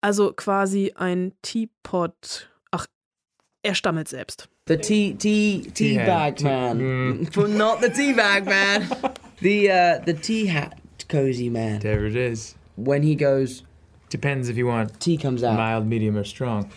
Also 0.00 0.32
quasi 0.32 0.92
ein 0.96 1.32
Teapot. 1.42 2.50
Ach, 2.70 2.86
er 3.62 3.74
stammelt 3.74 4.08
selbst. 4.08 4.48
The 4.68 4.76
tea 4.76 5.14
tea 5.14 5.62
tea 5.74 5.96
Tea 5.96 5.96
bag 5.98 6.40
man. 6.40 7.28
But 7.34 7.50
not 7.50 7.80
the 7.80 7.88
tea 7.88 8.12
bag 8.12 8.44
man. 8.44 8.88
the 9.40 9.68
uh 9.68 10.04
the 10.04 10.14
tea 10.14 10.46
hat 10.46 10.74
cozy 11.08 11.50
man. 11.50 11.80
There 11.80 12.06
it 12.06 12.14
is. 12.14 12.54
When 12.76 13.02
he 13.02 13.16
goes 13.16 13.64
Depends 14.12 14.50
if 14.50 14.58
you 14.58 14.66
want 14.66 15.00
tea 15.00 15.16
comes 15.16 15.42
out. 15.42 15.56
mild, 15.56 15.86
medium, 15.86 16.18
or 16.18 16.24
strong. 16.24 16.70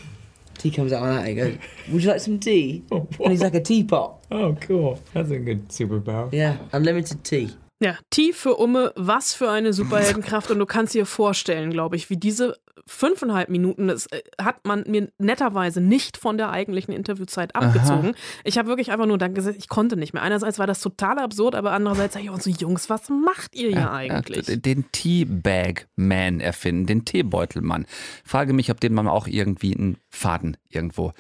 Tea 0.58 0.72
comes 0.72 0.94
out 0.94 1.02
like 1.02 1.12
that. 1.12 1.28
He 1.28 1.36
goes, 1.36 1.58
Would 1.92 2.02
you 2.02 2.10
like 2.10 2.22
some 2.22 2.40
tea? 2.40 2.82
and 2.92 3.30
he's 3.30 3.42
like 3.42 3.56
a 3.56 3.60
teapot. 3.60 4.26
Oh, 4.32 4.56
cool. 4.62 5.02
That's 5.14 5.32
a 5.32 5.38
good 5.40 5.68
superpower. 5.68 6.32
Yeah, 6.32 6.56
unlimited 6.72 7.26
tea. 7.26 7.50
Ja, 7.82 7.98
T 8.10 8.32
für 8.32 8.56
Umme, 8.56 8.94
was 8.96 9.34
für 9.34 9.50
eine 9.52 9.74
Superheldenkraft. 9.74 10.50
Und 10.50 10.60
du 10.60 10.66
kannst 10.66 10.94
dir 10.94 11.06
vorstellen, 11.06 11.72
glaube 11.72 11.98
ich, 11.98 12.10
wie 12.10 12.16
diese 12.16 12.56
fünfeinhalb 12.86 13.50
Minuten, 13.50 13.88
das 13.88 14.08
äh, 14.08 14.22
hat 14.42 14.66
man 14.66 14.84
mir 14.88 15.10
netterweise 15.18 15.82
nicht 15.82 16.18
von 16.18 16.38
der 16.38 16.50
eigentlichen 16.50 16.94
Interviewzeit 16.94 17.56
abgezogen. 17.56 18.16
Ich 18.44 18.58
habe 18.58 18.68
wirklich 18.68 18.92
einfach 18.92 19.06
nur 19.06 19.18
dann 19.18 19.34
gesagt, 19.34 19.58
ich 19.58 19.70
konnte 19.70 19.98
nicht 19.98 20.14
mehr. 20.14 20.24
Einerseits 20.24 20.60
war 20.60 20.68
das 20.68 20.82
total 20.82 21.20
absurd, 21.20 21.56
aber 21.56 21.72
andererseits 21.72 22.14
sage 22.14 22.26
ich 22.26 22.32
auch 22.32 22.40
so, 22.40 22.50
Jungs, 22.50 22.90
was 22.90 23.10
macht 23.10 23.56
ihr 23.56 23.70
hier 23.70 23.92
eigentlich? 23.92 24.48
Ja, 24.48 24.56
den 24.56 24.92
Teabag-Man 24.92 26.40
erfinden, 26.40 26.86
den 26.86 27.06
Teebeutelmann. 27.06 27.86
Frage 28.24 28.54
mich, 28.54 28.72
ob 28.72 28.80
den 28.80 28.94
man 28.94 29.08
auch 29.08 29.28
irgendwie 29.28 29.76
einen 29.76 29.98
Faden 30.10 30.58
irgendwo 30.70 31.14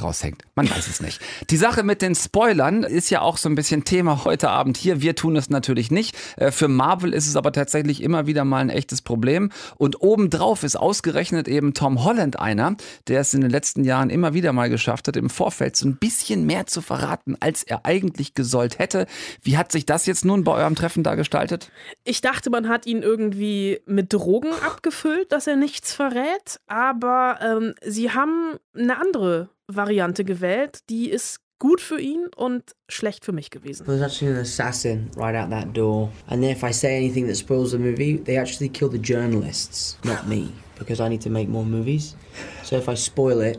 raushängt. 0.00 0.42
Man 0.54 0.68
weiß 0.68 0.86
es 0.88 1.00
nicht. 1.00 1.20
Die 1.50 1.56
Sache 1.56 1.82
mit 1.82 2.02
den 2.02 2.14
Spoilern 2.14 2.82
ist 2.82 3.10
ja 3.10 3.20
auch 3.20 3.36
so 3.36 3.48
ein 3.48 3.54
bisschen 3.54 3.84
Thema 3.84 4.24
heute 4.24 4.50
Abend 4.50 4.76
hier. 4.76 5.00
Wir 5.00 5.14
tun 5.14 5.36
es 5.36 5.50
natürlich 5.50 5.90
nicht. 5.90 6.16
Äh, 6.36 6.50
Für 6.50 6.68
Marvel 6.68 7.12
ist 7.12 7.26
es 7.26 7.36
aber 7.36 7.52
tatsächlich 7.52 8.02
immer 8.02 8.26
wieder 8.26 8.44
mal 8.44 8.58
ein 8.60 8.70
echtes 8.70 9.02
Problem. 9.02 9.50
Und 9.76 10.00
obendrauf 10.02 10.62
ist 10.62 10.76
ausgerechnet 10.76 11.48
eben 11.48 11.74
Tom 11.74 12.04
Holland 12.04 12.38
einer, 12.38 12.76
der 13.08 13.20
es 13.20 13.34
in 13.34 13.40
den 13.40 13.50
letzten 13.50 13.84
Jahren 13.84 14.10
immer 14.10 14.34
wieder 14.34 14.52
mal 14.52 14.70
geschafft 14.70 15.08
hat, 15.08 15.16
im 15.16 15.30
Vorfeld 15.30 15.76
so 15.76 15.88
ein 15.88 15.96
bisschen 15.96 16.46
mehr 16.46 16.66
zu 16.66 16.82
verraten, 16.82 17.36
als 17.40 17.62
er 17.62 17.84
eigentlich 17.84 18.34
gesollt 18.34 18.78
hätte. 18.78 19.06
Wie 19.42 19.56
hat 19.56 19.72
sich 19.72 19.86
das 19.86 20.06
jetzt 20.06 20.24
nun 20.24 20.44
bei 20.44 20.52
eurem 20.52 20.74
Treffen 20.74 21.02
da 21.02 21.14
gestaltet? 21.14 21.70
Ich 22.04 22.20
dachte, 22.20 22.50
man 22.50 22.68
hat 22.68 22.86
ihn 22.86 23.02
irgendwie 23.02 23.80
mit 23.86 24.12
Drogen 24.12 24.52
abgefüllt, 24.66 25.32
dass 25.32 25.46
er 25.46 25.56
nichts 25.56 25.92
verrät, 25.92 26.60
aber 26.66 27.38
ähm, 27.42 27.74
sie 27.84 28.10
haben 28.10 28.56
eine 28.74 29.00
andere 29.00 29.50
Variante 29.78 30.24
gewählt, 30.24 30.78
die 30.88 31.10
ist 31.10 31.40
gut 31.58 31.80
für 31.80 32.00
ihn 32.00 32.28
und 32.36 32.62
schlecht 32.88 33.24
für 33.24 33.32
mich 33.32 33.50
gewesen. 33.50 33.84
There's 33.84 34.00
actually 34.00 34.32
an 34.32 34.38
assassin 34.40 35.10
right 35.16 35.34
out 35.34 35.50
that 35.50 35.74
door. 35.76 36.08
And 36.28 36.42
then 36.42 36.50
if 36.50 36.62
I 36.64 36.72
say 36.72 36.96
anything 36.96 37.26
that 37.26 37.36
spoils 37.36 37.72
the 37.72 37.78
movie, 37.78 38.16
they 38.16 38.38
actually 38.38 38.70
kill 38.70 38.88
the 38.90 38.98
journalists, 38.98 39.98
not 40.04 40.26
me, 40.26 40.52
because 40.78 41.00
I 41.04 41.08
need 41.08 41.20
to 41.22 41.30
make 41.30 41.48
more 41.48 41.64
movies. 41.66 42.14
So 42.62 42.76
if 42.76 42.88
I 42.88 42.94
spoil 42.94 43.40
it, 43.42 43.58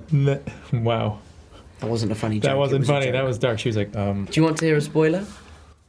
Wow. 0.74 1.20
that 1.82 1.90
wasn't 1.90 2.12
a 2.12 2.16
funny 2.16 2.36
joke. 2.40 2.44
That 2.52 2.58
wasn't 2.58 2.80
was 2.80 2.90
funny. 2.90 3.12
That 3.12 3.26
was 3.26 3.38
dark. 3.38 3.60
She 3.60 3.70
was 3.70 3.76
like, 3.78 3.96
um. 3.96 4.26
Do 4.26 4.40
you 4.40 4.44
want 4.44 4.58
to 4.60 4.66
hear 4.66 4.78
a 4.78 4.82
spoiler? 4.82 5.24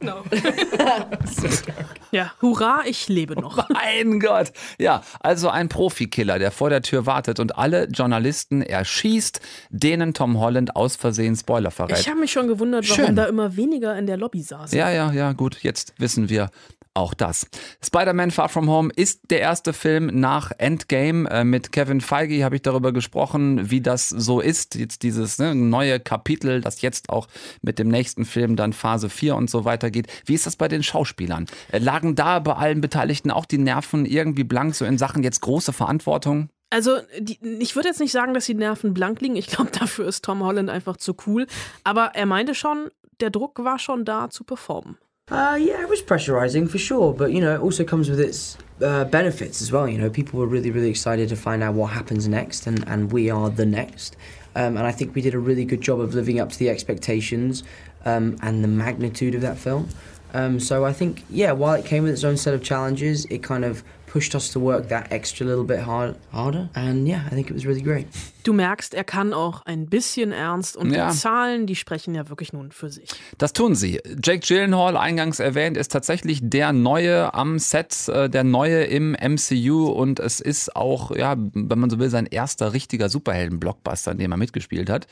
No. 0.01 0.23
ja, 2.11 2.31
hurra, 2.41 2.81
ich 2.85 3.07
lebe 3.07 3.35
noch. 3.35 3.69
Mein 3.69 4.19
Gott. 4.19 4.51
Ja, 4.79 5.03
also 5.19 5.49
ein 5.49 5.69
Profikiller, 5.69 6.39
der 6.39 6.51
vor 6.51 6.69
der 6.69 6.81
Tür 6.81 7.05
wartet 7.05 7.39
und 7.39 7.57
alle 7.57 7.85
Journalisten 7.85 8.61
erschießt, 8.61 9.41
denen 9.69 10.13
Tom 10.13 10.39
Holland 10.39 10.75
aus 10.75 10.95
Versehen 10.95 11.35
Spoiler 11.35 11.71
verrät. 11.71 11.99
Ich 11.99 12.09
habe 12.09 12.19
mich 12.19 12.31
schon 12.31 12.47
gewundert, 12.47 12.89
warum 12.89 13.05
Schön. 13.05 13.15
da 13.15 13.25
immer 13.25 13.55
weniger 13.55 13.97
in 13.97 14.07
der 14.07 14.17
Lobby 14.17 14.41
saßen. 14.41 14.77
Ja, 14.77 14.89
ja, 14.89 15.11
ja, 15.11 15.33
gut, 15.33 15.57
jetzt 15.61 15.93
wissen 15.97 16.29
wir 16.29 16.49
auch 16.93 17.13
das. 17.13 17.47
Spider-Man 17.83 18.31
Far 18.31 18.49
From 18.49 18.69
Home 18.69 18.91
ist 18.95 19.21
der 19.29 19.39
erste 19.39 19.73
Film 19.73 20.07
nach 20.07 20.51
Endgame. 20.57 21.29
Äh, 21.29 21.43
mit 21.43 21.71
Kevin 21.71 22.01
Feige 22.01 22.43
habe 22.43 22.55
ich 22.55 22.61
darüber 22.61 22.91
gesprochen, 22.91 23.71
wie 23.71 23.81
das 23.81 24.09
so 24.09 24.39
ist. 24.41 24.75
Jetzt 24.75 25.03
dieses 25.03 25.39
ne, 25.39 25.55
neue 25.55 25.99
Kapitel, 25.99 26.61
das 26.61 26.81
jetzt 26.81 27.09
auch 27.09 27.27
mit 27.61 27.79
dem 27.79 27.87
nächsten 27.87 28.25
Film 28.25 28.55
dann 28.55 28.73
Phase 28.73 29.09
4 29.09 29.35
und 29.35 29.49
so 29.49 29.65
weiter 29.65 29.91
geht. 29.91 30.07
Wie 30.25 30.33
ist 30.33 30.45
das 30.45 30.55
bei 30.55 30.67
den 30.67 30.83
Schauspielern? 30.83 31.45
Äh, 31.71 31.79
lagen 31.79 32.15
da 32.15 32.39
bei 32.39 32.53
allen 32.53 32.81
Beteiligten 32.81 33.31
auch 33.31 33.45
die 33.45 33.57
Nerven 33.57 34.05
irgendwie 34.05 34.43
blank, 34.43 34.75
so 34.75 34.85
in 34.85 34.97
Sachen 34.97 35.23
jetzt 35.23 35.41
große 35.41 35.73
Verantwortung? 35.73 36.49
Also, 36.71 36.99
die, 37.19 37.37
ich 37.59 37.75
würde 37.75 37.89
jetzt 37.89 37.99
nicht 37.99 38.13
sagen, 38.13 38.33
dass 38.33 38.45
die 38.45 38.53
Nerven 38.53 38.93
blank 38.93 39.21
liegen. 39.21 39.35
Ich 39.35 39.47
glaube, 39.47 39.71
dafür 39.79 40.07
ist 40.07 40.25
Tom 40.25 40.43
Holland 40.43 40.69
einfach 40.69 40.97
zu 40.97 41.15
cool. 41.25 41.47
Aber 41.83 42.11
er 42.15 42.25
meinte 42.25 42.55
schon, 42.55 42.89
der 43.19 43.29
Druck 43.29 43.63
war 43.63 43.79
schon 43.79 44.05
da 44.05 44.29
zu 44.29 44.43
performen. 44.43 44.97
Uh, 45.31 45.55
yeah, 45.55 45.81
it 45.81 45.87
was 45.87 46.01
pressurizing 46.01 46.69
for 46.69 46.77
sure, 46.77 47.13
but 47.13 47.31
you 47.31 47.39
know, 47.39 47.55
it 47.55 47.61
also 47.61 47.85
comes 47.85 48.09
with 48.09 48.19
its 48.19 48.57
uh, 48.81 49.05
benefits 49.05 49.61
as 49.61 49.71
well. 49.71 49.87
You 49.87 49.97
know, 49.97 50.09
people 50.09 50.39
were 50.39 50.45
really, 50.45 50.71
really 50.71 50.89
excited 50.89 51.29
to 51.29 51.37
find 51.37 51.63
out 51.63 51.73
what 51.73 51.91
happens 51.91 52.27
next, 52.27 52.67
and, 52.67 52.85
and 52.85 53.13
we 53.13 53.29
are 53.29 53.49
the 53.49 53.65
next. 53.65 54.17
Um, 54.55 54.75
and 54.75 54.85
I 54.85 54.91
think 54.91 55.15
we 55.15 55.21
did 55.21 55.33
a 55.33 55.39
really 55.39 55.63
good 55.63 55.79
job 55.79 56.01
of 56.01 56.13
living 56.13 56.41
up 56.41 56.49
to 56.51 56.59
the 56.59 56.69
expectations 56.69 57.63
um, 58.03 58.37
and 58.41 58.61
the 58.61 58.67
magnitude 58.67 59.33
of 59.33 59.39
that 59.41 59.57
film. 59.57 59.87
Um, 60.33 60.59
so 60.59 60.83
I 60.83 60.91
think, 60.91 61.23
yeah, 61.29 61.53
while 61.53 61.75
it 61.75 61.85
came 61.85 62.03
with 62.03 62.11
its 62.11 62.25
own 62.25 62.35
set 62.35 62.53
of 62.53 62.61
challenges, 62.61 63.23
it 63.25 63.41
kind 63.41 63.63
of 63.63 63.85
pushed 64.07 64.35
us 64.35 64.49
to 64.49 64.59
work 64.59 64.89
that 64.89 65.09
extra 65.13 65.45
little 65.45 65.63
bit 65.63 65.79
hard, 65.79 66.17
harder. 66.33 66.69
And 66.75 67.07
yeah, 67.07 67.23
I 67.27 67.29
think 67.29 67.49
it 67.49 67.53
was 67.53 67.65
really 67.65 67.81
great. 67.81 68.07
Du 68.43 68.53
merkst, 68.53 68.93
er 68.93 69.03
kann 69.03 69.33
auch 69.33 69.61
ein 69.65 69.87
bisschen 69.87 70.31
ernst 70.31 70.75
und 70.75 70.91
Ja. 70.91 71.09
die 71.11 71.15
Zahlen, 71.17 71.67
die 71.67 71.75
sprechen 71.75 72.15
ja 72.15 72.29
wirklich 72.29 72.53
nun 72.53 72.71
für 72.71 72.89
sich. 72.89 73.09
Das 73.37 73.53
tun 73.53 73.75
sie. 73.75 73.99
Jake 74.23 74.39
Gyllenhaal, 74.45 74.97
eingangs 74.97 75.39
erwähnt, 75.39 75.77
ist 75.77 75.91
tatsächlich 75.91 76.39
der 76.43 76.73
Neue 76.73 77.33
am 77.33 77.59
Set, 77.59 78.07
äh, 78.09 78.29
der 78.29 78.43
Neue 78.43 78.83
im 78.85 79.13
MCU 79.15 79.85
und 79.87 80.19
es 80.19 80.39
ist 80.39 80.75
auch, 80.75 81.11
ja, 81.15 81.35
wenn 81.37 81.79
man 81.79 81.89
so 81.89 81.99
will, 81.99 82.09
sein 82.09 82.25
erster 82.25 82.73
richtiger 82.73 83.09
Superhelden-Blockbuster, 83.09 84.11
in 84.13 84.17
dem 84.17 84.31
er 84.31 84.37
mitgespielt 84.37 84.89
hat. 84.89 85.07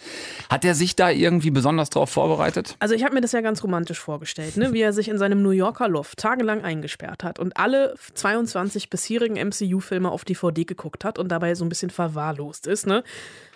Hat 0.49 0.65
er 0.65 0.75
sich 0.75 0.95
da 0.95 1.09
irgendwie 1.09 1.51
besonders 1.51 1.89
drauf 1.89 2.09
vorbereitet? 2.09 2.75
Also 2.79 2.95
ich 2.95 3.03
habe 3.03 3.13
mir 3.13 3.21
das 3.21 3.31
ja 3.31 3.41
ganz 3.41 3.63
romantisch 3.63 3.99
vorgestellt, 3.99 4.57
ne? 4.57 4.73
wie 4.73 4.81
er 4.81 4.93
sich 4.93 5.07
in 5.09 5.17
seinem 5.17 5.41
New 5.41 5.51
Yorker 5.51 5.87
Loft 5.87 6.17
tagelang 6.19 6.63
eingesperrt 6.63 7.23
hat 7.23 7.39
und 7.39 7.57
alle 7.57 7.95
22 8.13 8.89
bisherigen 8.89 9.35
MCU-Filme 9.35 10.09
auf 10.11 10.25
DVD 10.25 10.63
geguckt 10.65 11.05
hat 11.05 11.19
und 11.19 11.29
dabei 11.29 11.55
so 11.55 11.65
ein 11.65 11.69
bisschen 11.69 11.89
verwahrlost 11.89 12.67
ist. 12.67 12.87
Ne? 12.87 13.03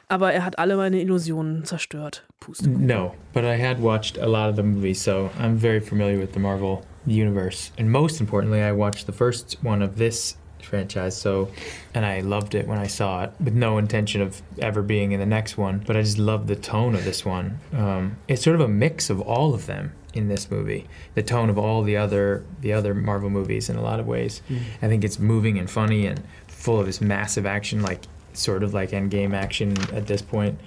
Aber 0.10 0.32
er 0.32 0.46
hat 0.46 0.60
alle 0.60 0.76
meine 0.76 1.02
Illusionen 1.02 1.66
zerstört. 1.66 2.24
Pustekuchen. 2.40 2.86
No, 2.86 3.16
but 3.34 3.46
I 3.46 3.56
had 3.56 3.80
watched 3.80 4.18
a 4.18 4.28
lot 4.28 4.50
of 4.50 4.56
the 4.56 4.64
movies, 4.64 5.02
so 5.02 5.30
I'm 5.40 5.58
very 5.58 5.80
familiar 5.80 6.20
with 6.20 6.34
the 6.34 6.40
Marvel 6.40 6.86
universe. 7.06 7.72
And 7.78 7.90
most 7.90 8.20
importantly, 8.20 8.62
I 8.62 8.74
watched 8.74 9.06
the 9.06 9.14
first 9.14 9.58
one 9.64 9.82
of 9.82 9.98
this 9.98 10.36
franchise, 10.62 11.16
so 11.20 11.50
and 11.94 12.06
I 12.06 12.22
loved 12.22 12.56
it 12.56 12.68
when 12.68 12.78
I 12.78 12.88
saw 12.88 13.24
it, 13.24 13.32
with 13.40 13.54
no 13.54 13.78
intention 13.78 14.22
of 14.22 14.42
ever 14.60 14.82
being 14.82 15.12
in 15.14 15.20
the 15.20 15.26
next 15.26 15.58
one. 15.58 15.84
But 15.86 15.98
I 15.98 16.02
just 16.02 16.18
love 16.18 16.48
the 16.48 16.56
tone 16.56 16.96
of 16.96 17.04
this 17.06 17.26
one. 17.26 17.60
Um, 17.74 18.18
it's 18.28 18.44
sort 18.44 18.56
of 18.56 18.62
a 18.62 18.68
mix 18.68 19.10
of 19.10 19.22
all 19.22 19.54
of 19.54 19.66
them 19.66 19.94
in 20.14 20.28
this 20.28 20.52
movie. 20.52 20.88
The 21.16 21.24
tone 21.24 21.50
of 21.50 21.58
all 21.58 21.82
the 21.82 21.98
other 21.98 22.44
the 22.62 22.74
other 22.74 22.94
Marvel 22.94 23.30
movies 23.30 23.70
in 23.70 23.78
a 23.78 23.82
lot 23.82 24.00
of 24.00 24.08
ways. 24.08 24.42
I 24.82 24.88
think 24.88 25.04
it's 25.04 25.20
moving 25.20 25.58
and 25.58 25.70
funny 25.70 26.06
and 26.06 26.22
full 26.48 26.80
of 26.80 26.86
this 26.86 27.02
massive 27.02 27.46
action, 27.46 27.82
like 27.82 28.02
sort 28.38 28.64
of 28.64 28.74
like 28.74 28.94
Endgame 28.94 29.36
action 29.36 29.74
at 29.96 30.08
this 30.08 30.22
point. 30.22 30.60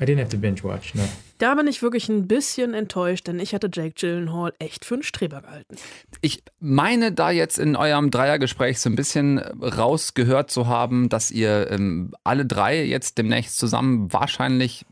I 0.00 0.04
didn't 0.04 0.20
have 0.20 0.30
to 0.30 0.36
binge 0.36 0.62
watch, 0.62 0.94
no. 0.94 1.02
Da 1.38 1.54
bin 1.54 1.68
ich 1.68 1.82
wirklich 1.82 2.08
ein 2.08 2.26
bisschen 2.26 2.74
enttäuscht, 2.74 3.28
denn 3.28 3.38
ich 3.38 3.54
hatte 3.54 3.70
Jake 3.72 3.94
Gyllenhaal 3.94 4.52
echt 4.58 4.84
für 4.84 4.94
einen 4.94 5.02
Streber 5.04 5.40
gehalten. 5.40 5.76
Ich 6.20 6.42
meine 6.58 7.12
da 7.12 7.30
jetzt 7.30 7.58
in 7.58 7.76
eurem 7.76 8.10
Dreiergespräch 8.10 8.80
so 8.80 8.90
ein 8.90 8.96
bisschen 8.96 9.38
rausgehört 9.38 10.50
zu 10.50 10.66
haben, 10.66 11.08
dass 11.08 11.30
ihr 11.30 11.70
ähm, 11.70 12.12
alle 12.24 12.44
drei 12.44 12.84
jetzt 12.84 13.18
demnächst 13.18 13.56
zusammen 13.56 14.12
wahrscheinlich 14.12 14.84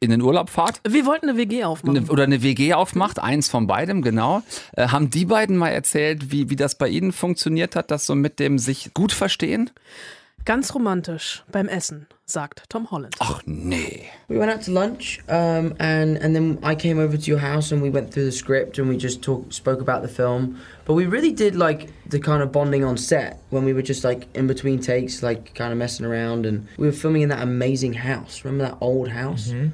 in 0.00 0.10
den 0.10 0.22
Urlaub 0.22 0.50
fahrt. 0.50 0.80
Wir 0.86 1.06
wollten 1.06 1.28
eine 1.28 1.38
WG 1.38 1.64
aufmachen. 1.64 1.96
Eine, 1.96 2.06
oder 2.10 2.24
eine 2.24 2.42
WG 2.42 2.74
aufmacht, 2.74 3.18
eins 3.18 3.48
von 3.48 3.66
beidem, 3.66 4.02
genau. 4.02 4.42
Äh, 4.76 4.88
haben 4.88 5.10
die 5.10 5.24
beiden 5.24 5.56
mal 5.56 5.70
erzählt, 5.70 6.30
wie, 6.30 6.50
wie 6.50 6.56
das 6.56 6.76
bei 6.76 6.88
ihnen 6.88 7.12
funktioniert 7.12 7.74
hat, 7.74 7.90
das 7.90 8.06
so 8.06 8.14
mit 8.14 8.38
dem 8.38 8.58
sich 8.58 8.94
gut 8.94 9.12
verstehen? 9.12 9.70
Ganz 10.44 10.74
romantisch 10.74 11.42
beim 11.50 11.68
Essen, 11.68 12.06
sagt 12.26 12.68
Tom 12.68 12.90
Holland. 12.90 13.14
Ach 13.18 13.40
nee. 13.46 14.10
We 14.28 14.36
went 14.36 14.50
out 14.50 14.60
to 14.64 14.72
lunch, 14.72 15.20
um, 15.28 15.74
and 15.78 16.18
and 16.18 16.36
then 16.36 16.58
I 16.62 16.74
came 16.74 16.98
over 16.98 17.16
to 17.16 17.30
your 17.30 17.38
house 17.40 17.72
and 17.72 17.80
we 17.80 17.88
went 17.88 18.12
through 18.12 18.26
the 18.26 18.32
script 18.32 18.78
and 18.78 18.86
we 18.86 18.98
just 18.98 19.22
talked, 19.22 19.54
spoke 19.54 19.80
about 19.80 20.02
the 20.02 20.08
film. 20.08 20.58
But 20.84 20.94
we 20.94 21.06
really 21.06 21.32
did 21.32 21.56
like 21.56 21.88
the 22.10 22.20
kind 22.20 22.42
of 22.42 22.52
bonding 22.52 22.84
on 22.84 22.98
set 22.98 23.38
when 23.48 23.64
we 23.64 23.72
were 23.72 23.80
just 23.80 24.04
like 24.04 24.26
in 24.34 24.46
between 24.46 24.80
takes, 24.80 25.22
like 25.22 25.54
kind 25.54 25.72
of 25.72 25.78
messing 25.78 26.04
around, 26.04 26.44
and 26.44 26.66
we 26.76 26.86
were 26.86 26.92
filming 26.92 27.22
in 27.22 27.30
that 27.30 27.40
amazing 27.42 27.94
house. 27.94 28.44
Remember 28.44 28.64
that 28.70 28.76
old 28.82 29.08
house? 29.08 29.48
Mhm. 29.48 29.72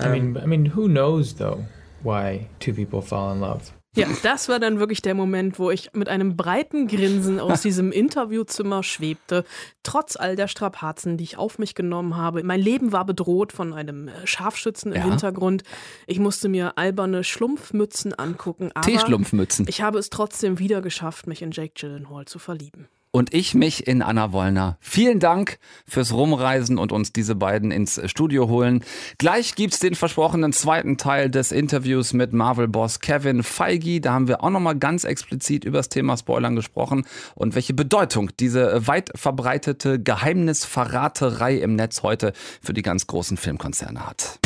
I 0.00 0.08
mean, 0.08 0.36
I 0.38 0.46
mean, 0.46 0.64
who 0.64 0.88
knows 0.88 1.34
though 1.34 1.66
why 2.02 2.48
two 2.58 2.74
people 2.74 3.00
fall 3.00 3.30
in 3.30 3.40
love? 3.40 3.70
Ja, 3.96 4.06
das 4.22 4.48
war 4.48 4.60
dann 4.60 4.78
wirklich 4.78 5.02
der 5.02 5.14
Moment, 5.14 5.58
wo 5.58 5.70
ich 5.70 5.90
mit 5.94 6.08
einem 6.08 6.36
breiten 6.36 6.86
Grinsen 6.86 7.40
aus 7.40 7.62
diesem 7.62 7.90
Interviewzimmer 7.90 8.84
schwebte, 8.84 9.44
trotz 9.82 10.14
all 10.16 10.36
der 10.36 10.46
Strapazen, 10.46 11.16
die 11.16 11.24
ich 11.24 11.36
auf 11.38 11.58
mich 11.58 11.74
genommen 11.74 12.16
habe. 12.16 12.44
Mein 12.44 12.60
Leben 12.60 12.92
war 12.92 13.04
bedroht 13.04 13.52
von 13.52 13.72
einem 13.72 14.06
äh, 14.08 14.12
Scharfschützen 14.26 14.92
im 14.92 14.98
Ja. 15.02 15.08
Hintergrund. 15.08 15.64
Ich 16.06 16.20
musste 16.20 16.48
mir 16.48 16.78
alberne 16.78 17.24
Schlumpfmützen 17.24 18.14
angucken, 18.14 18.70
aber 18.74 18.86
T-Schlumpfmützen. 18.86 19.66
ich 19.68 19.82
habe 19.82 19.98
es 19.98 20.08
trotzdem 20.10 20.60
wieder 20.60 20.82
geschafft, 20.82 21.26
mich 21.26 21.42
in 21.42 21.50
Jake 21.50 21.72
Gyllenhaal 21.74 22.26
zu 22.26 22.38
verlieben. 22.38 22.88
Und 23.12 23.34
ich 23.34 23.54
mich 23.54 23.88
in 23.88 24.02
Anna 24.02 24.32
Wollner. 24.32 24.76
Vielen 24.80 25.18
Dank 25.18 25.58
fürs 25.84 26.12
Rumreisen 26.12 26.78
und 26.78 26.92
uns 26.92 27.12
diese 27.12 27.34
beiden 27.34 27.72
ins 27.72 28.00
Studio 28.08 28.48
holen. 28.48 28.84
Gleich 29.18 29.56
gibt's 29.56 29.80
den 29.80 29.96
versprochenen 29.96 30.52
zweiten 30.52 30.96
Teil 30.96 31.28
des 31.28 31.50
Interviews 31.50 32.12
mit 32.12 32.32
Marvel-Boss 32.32 33.00
Kevin 33.00 33.42
Feige. 33.42 34.00
Da 34.00 34.12
haben 34.12 34.28
wir 34.28 34.44
auch 34.44 34.50
nochmal 34.50 34.76
ganz 34.76 35.02
explizit 35.02 35.64
über 35.64 35.78
das 35.78 35.88
Thema 35.88 36.16
Spoilern 36.16 36.54
gesprochen 36.54 37.04
und 37.34 37.56
welche 37.56 37.74
Bedeutung 37.74 38.30
diese 38.38 38.86
weit 38.86 39.10
verbreitete 39.16 39.98
Geheimnisverraterei 39.98 41.56
im 41.56 41.74
Netz 41.74 42.04
heute 42.04 42.32
für 42.62 42.74
die 42.74 42.82
ganz 42.82 43.08
großen 43.08 43.36
Filmkonzerne 43.36 44.06
hat. 44.06 44.38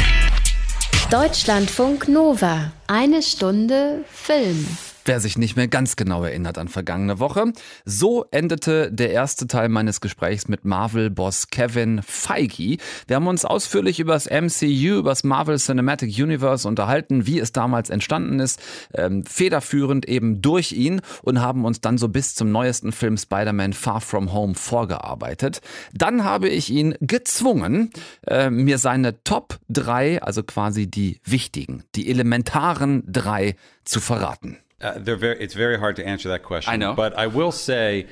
Deutschlandfunk 1.11 2.09
Nova. 2.09 2.73
Eine 2.87 3.21
Stunde 3.21 4.05
Film. 4.11 4.67
Wer 5.07 5.21
sich 5.21 5.37
nicht 5.37 5.55
mehr 5.55 5.69
ganz 5.69 5.97
genau 5.97 6.25
erinnert 6.25 6.57
an 6.57 6.69
vergangene 6.69 7.19
Woche. 7.19 7.53
So 7.85 8.25
endete 8.31 8.91
der 8.91 9.11
erste 9.11 9.47
Teil 9.47 9.69
meines 9.69 10.01
Gesprächs 10.01 10.49
mit 10.49 10.65
Marvel-Boss 10.65 11.49
Kevin 11.49 12.01
Feige. 12.03 12.79
Wir 13.07 13.17
haben 13.17 13.27
uns 13.27 13.45
ausführlich 13.45 14.01
über 14.01 14.15
das 14.15 14.31
MCU, 14.31 15.01
über 15.01 15.11
das 15.11 15.23
Marvel 15.23 15.59
Cinematic 15.59 16.19
Universe 16.19 16.67
unterhalten, 16.67 17.27
wie 17.27 17.39
es 17.39 17.53
damals 17.53 17.91
entstanden 17.91 18.41
ist, 18.41 18.59
ähm, 18.95 19.27
federführend 19.27 20.09
eben 20.09 20.41
durch 20.41 20.73
ihn 20.73 21.03
und 21.23 21.39
haben 21.39 21.67
uns 21.67 21.83
dann 21.83 21.99
so 21.99 22.09
bis 22.09 22.35
zum 22.35 22.51
neuesten 22.51 22.91
Film 22.91 23.19
Spider-Man 23.19 23.75
Far 23.75 24.01
From 24.01 24.33
Home 24.33 24.55
vorgearbeitet. 24.55 25.61
Dann 25.93 26.25
habe 26.25 26.49
ich 26.49 26.71
ihn 26.71 26.95
gezwungen, 27.03 27.91
äh, 28.27 28.49
mir 28.49 28.79
seine 28.79 29.23
Top 29.23 29.59
3, 29.69 30.23
also 30.23 30.43
quasi 30.43 30.87
die 30.87 31.21
wichtigen, 31.25 31.85
die 31.95 32.09
elementaren 32.09 33.03
drei 33.07 33.57
zu 33.85 34.01
verraten. 34.01 34.57
Uh, 34.85 34.99
they're 34.99 35.17
very, 35.17 35.41
it's 35.41 35.55
very 35.55 35.79
hard 35.79 35.97
to 35.97 36.07
answer 36.07 36.29
that 36.29 36.43
question. 36.43 36.73
I 36.73 36.77
know. 36.77 36.93
But 36.95 37.19
I 37.19 37.27
will 37.27 37.53
say, 37.53 38.07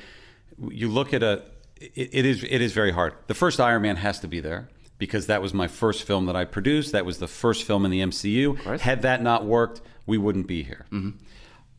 you 0.69 0.89
look 0.89 1.13
at 1.13 1.21
a, 1.23 1.43
it, 1.79 2.09
it 2.11 2.25
is 2.25 2.43
it 2.43 2.61
is 2.61 2.73
very 2.73 2.91
hard. 2.91 3.13
The 3.27 3.33
first 3.33 3.59
Iron 3.59 3.83
Man 3.83 3.95
has 3.97 4.19
to 4.21 4.27
be 4.27 4.39
there 4.39 4.69
because 4.97 5.27
that 5.27 5.41
was 5.41 5.53
my 5.53 5.67
first 5.67 6.03
film 6.03 6.25
that 6.25 6.35
I 6.35 6.45
produced. 6.45 6.91
That 6.93 7.05
was 7.05 7.17
the 7.19 7.27
first 7.27 7.63
film 7.63 7.85
in 7.85 7.91
the 7.91 7.99
MCU. 8.01 8.57
Had 8.81 9.01
that 9.03 9.21
not 9.21 9.45
worked, 9.45 9.81
we 10.05 10.17
wouldn't 10.17 10.47
be 10.47 10.63
here. 10.63 10.85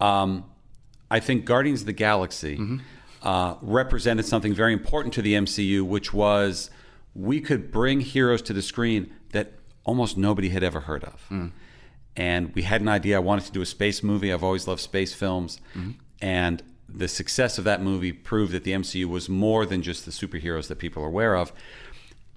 Um, 0.00 0.44
I 1.10 1.20
think 1.20 1.44
Guardians 1.44 1.80
of 1.80 1.86
the 1.86 1.92
Galaxy 1.92 2.58
uh, 3.22 3.54
represented 3.62 4.26
something 4.26 4.52
very 4.54 4.72
important 4.72 5.14
to 5.14 5.22
the 5.22 5.34
MCU, 5.34 5.82
which 5.82 6.12
was 6.12 6.70
we 7.14 7.40
could 7.40 7.70
bring 7.70 8.00
heroes 8.00 8.42
to 8.42 8.52
the 8.52 8.62
screen 8.62 9.12
that 9.32 9.52
almost 9.84 10.16
nobody 10.16 10.48
had 10.50 10.62
ever 10.62 10.80
heard 10.80 11.04
of. 11.04 11.50
And 12.16 12.54
we 12.54 12.62
had 12.62 12.80
an 12.80 12.88
idea. 12.88 13.16
I 13.16 13.20
wanted 13.20 13.44
to 13.46 13.52
do 13.52 13.60
a 13.60 13.66
space 13.66 14.02
movie. 14.02 14.32
I've 14.32 14.44
always 14.44 14.68
loved 14.68 14.80
space 14.80 15.12
films. 15.12 15.60
Mm-hmm. 15.74 15.90
And 16.20 16.62
the 16.88 17.08
success 17.08 17.58
of 17.58 17.64
that 17.64 17.82
movie 17.82 18.12
proved 18.12 18.52
that 18.52 18.64
the 18.64 18.72
MCU 18.72 19.06
was 19.06 19.28
more 19.28 19.66
than 19.66 19.82
just 19.82 20.04
the 20.04 20.12
superheroes 20.12 20.68
that 20.68 20.78
people 20.78 21.02
are 21.02 21.08
aware 21.08 21.36
of. 21.36 21.52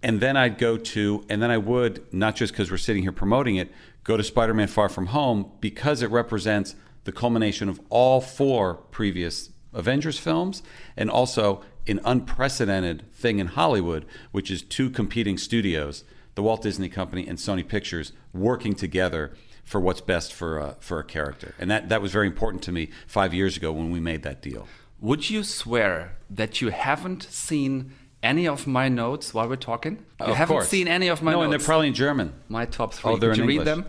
And 0.02 0.20
then 0.20 0.38
I'd 0.38 0.58
go 0.58 0.78
to, 0.78 1.26
and 1.30 1.42
then 1.42 1.52
I 1.52 1.58
would, 1.58 2.12
not 2.14 2.36
just 2.36 2.54
because 2.54 2.72
we're 2.72 2.78
sitting 2.78 3.04
here 3.04 3.12
promoting 3.12 3.56
it, 3.56 3.72
go 4.04 4.18
to 4.18 4.24
Spider 4.24 4.54
Man 4.54 4.68
Far 4.68 4.90
From 4.90 5.08
Home 5.08 5.52
because 5.60 6.02
it 6.02 6.10
represents 6.10 6.76
the 7.04 7.12
culmination 7.12 7.70
of 7.70 7.80
all 7.90 8.22
four 8.22 8.76
previous 8.76 9.50
Avengers 9.74 10.18
films 10.18 10.64
and 10.96 11.10
also 11.10 11.64
an 11.88 12.00
unprecedented 12.04 13.12
thing 13.14 13.40
in 13.40 13.48
Hollywood, 13.48 14.06
which 14.32 14.52
is 14.52 14.62
two 14.62 14.90
competing 14.90 15.38
studios, 15.38 16.04
the 16.36 16.44
Walt 16.44 16.62
Disney 16.62 16.90
Company 16.90 17.28
and 17.28 17.38
Sony 17.38 17.68
Pictures, 17.68 18.12
working 18.34 18.76
together 18.76 19.34
for 19.68 19.82
what's 19.82 20.00
best 20.00 20.34
for, 20.34 20.62
uh, 20.62 20.74
for 20.80 20.98
a 20.98 21.04
character. 21.04 21.54
And 21.60 21.70
that, 21.70 21.90
that 21.90 22.02
was 22.02 22.14
very 22.14 22.26
important 22.26 22.64
to 22.64 22.72
me 22.72 22.90
five 23.06 23.34
years 23.34 23.58
ago 23.58 23.74
when 23.74 23.92
we 23.92 24.00
made 24.00 24.24
that 24.24 24.42
deal. 24.42 24.66
Would 25.02 25.30
you 25.30 25.44
swear 25.44 26.18
that 26.30 26.62
you 26.62 26.70
haven't 26.70 27.24
seen 27.24 27.92
any 28.24 28.48
of 28.48 28.66
my 28.66 28.88
notes 28.88 29.34
while 29.34 29.50
we're 29.50 29.58
talking? 29.58 30.06
You 30.22 30.28
Of 30.28 30.38
haven't 30.38 30.56
course. 30.56 30.70
seen 30.70 30.88
any 30.88 31.10
of 31.10 31.22
my 31.22 31.32
no, 31.32 31.40
notes? 31.40 31.42
No, 31.42 31.44
and 31.44 31.52
they're 31.52 31.66
probably 31.66 31.88
in 31.90 31.94
German. 31.94 32.34
My 32.48 32.66
top 32.66 32.94
three. 32.94 33.12
Oh, 33.12 33.18
they're 33.18 33.32
Could 33.32 33.44
in 33.44 33.50
you 33.50 33.60
read 33.60 33.68
them? 33.68 33.86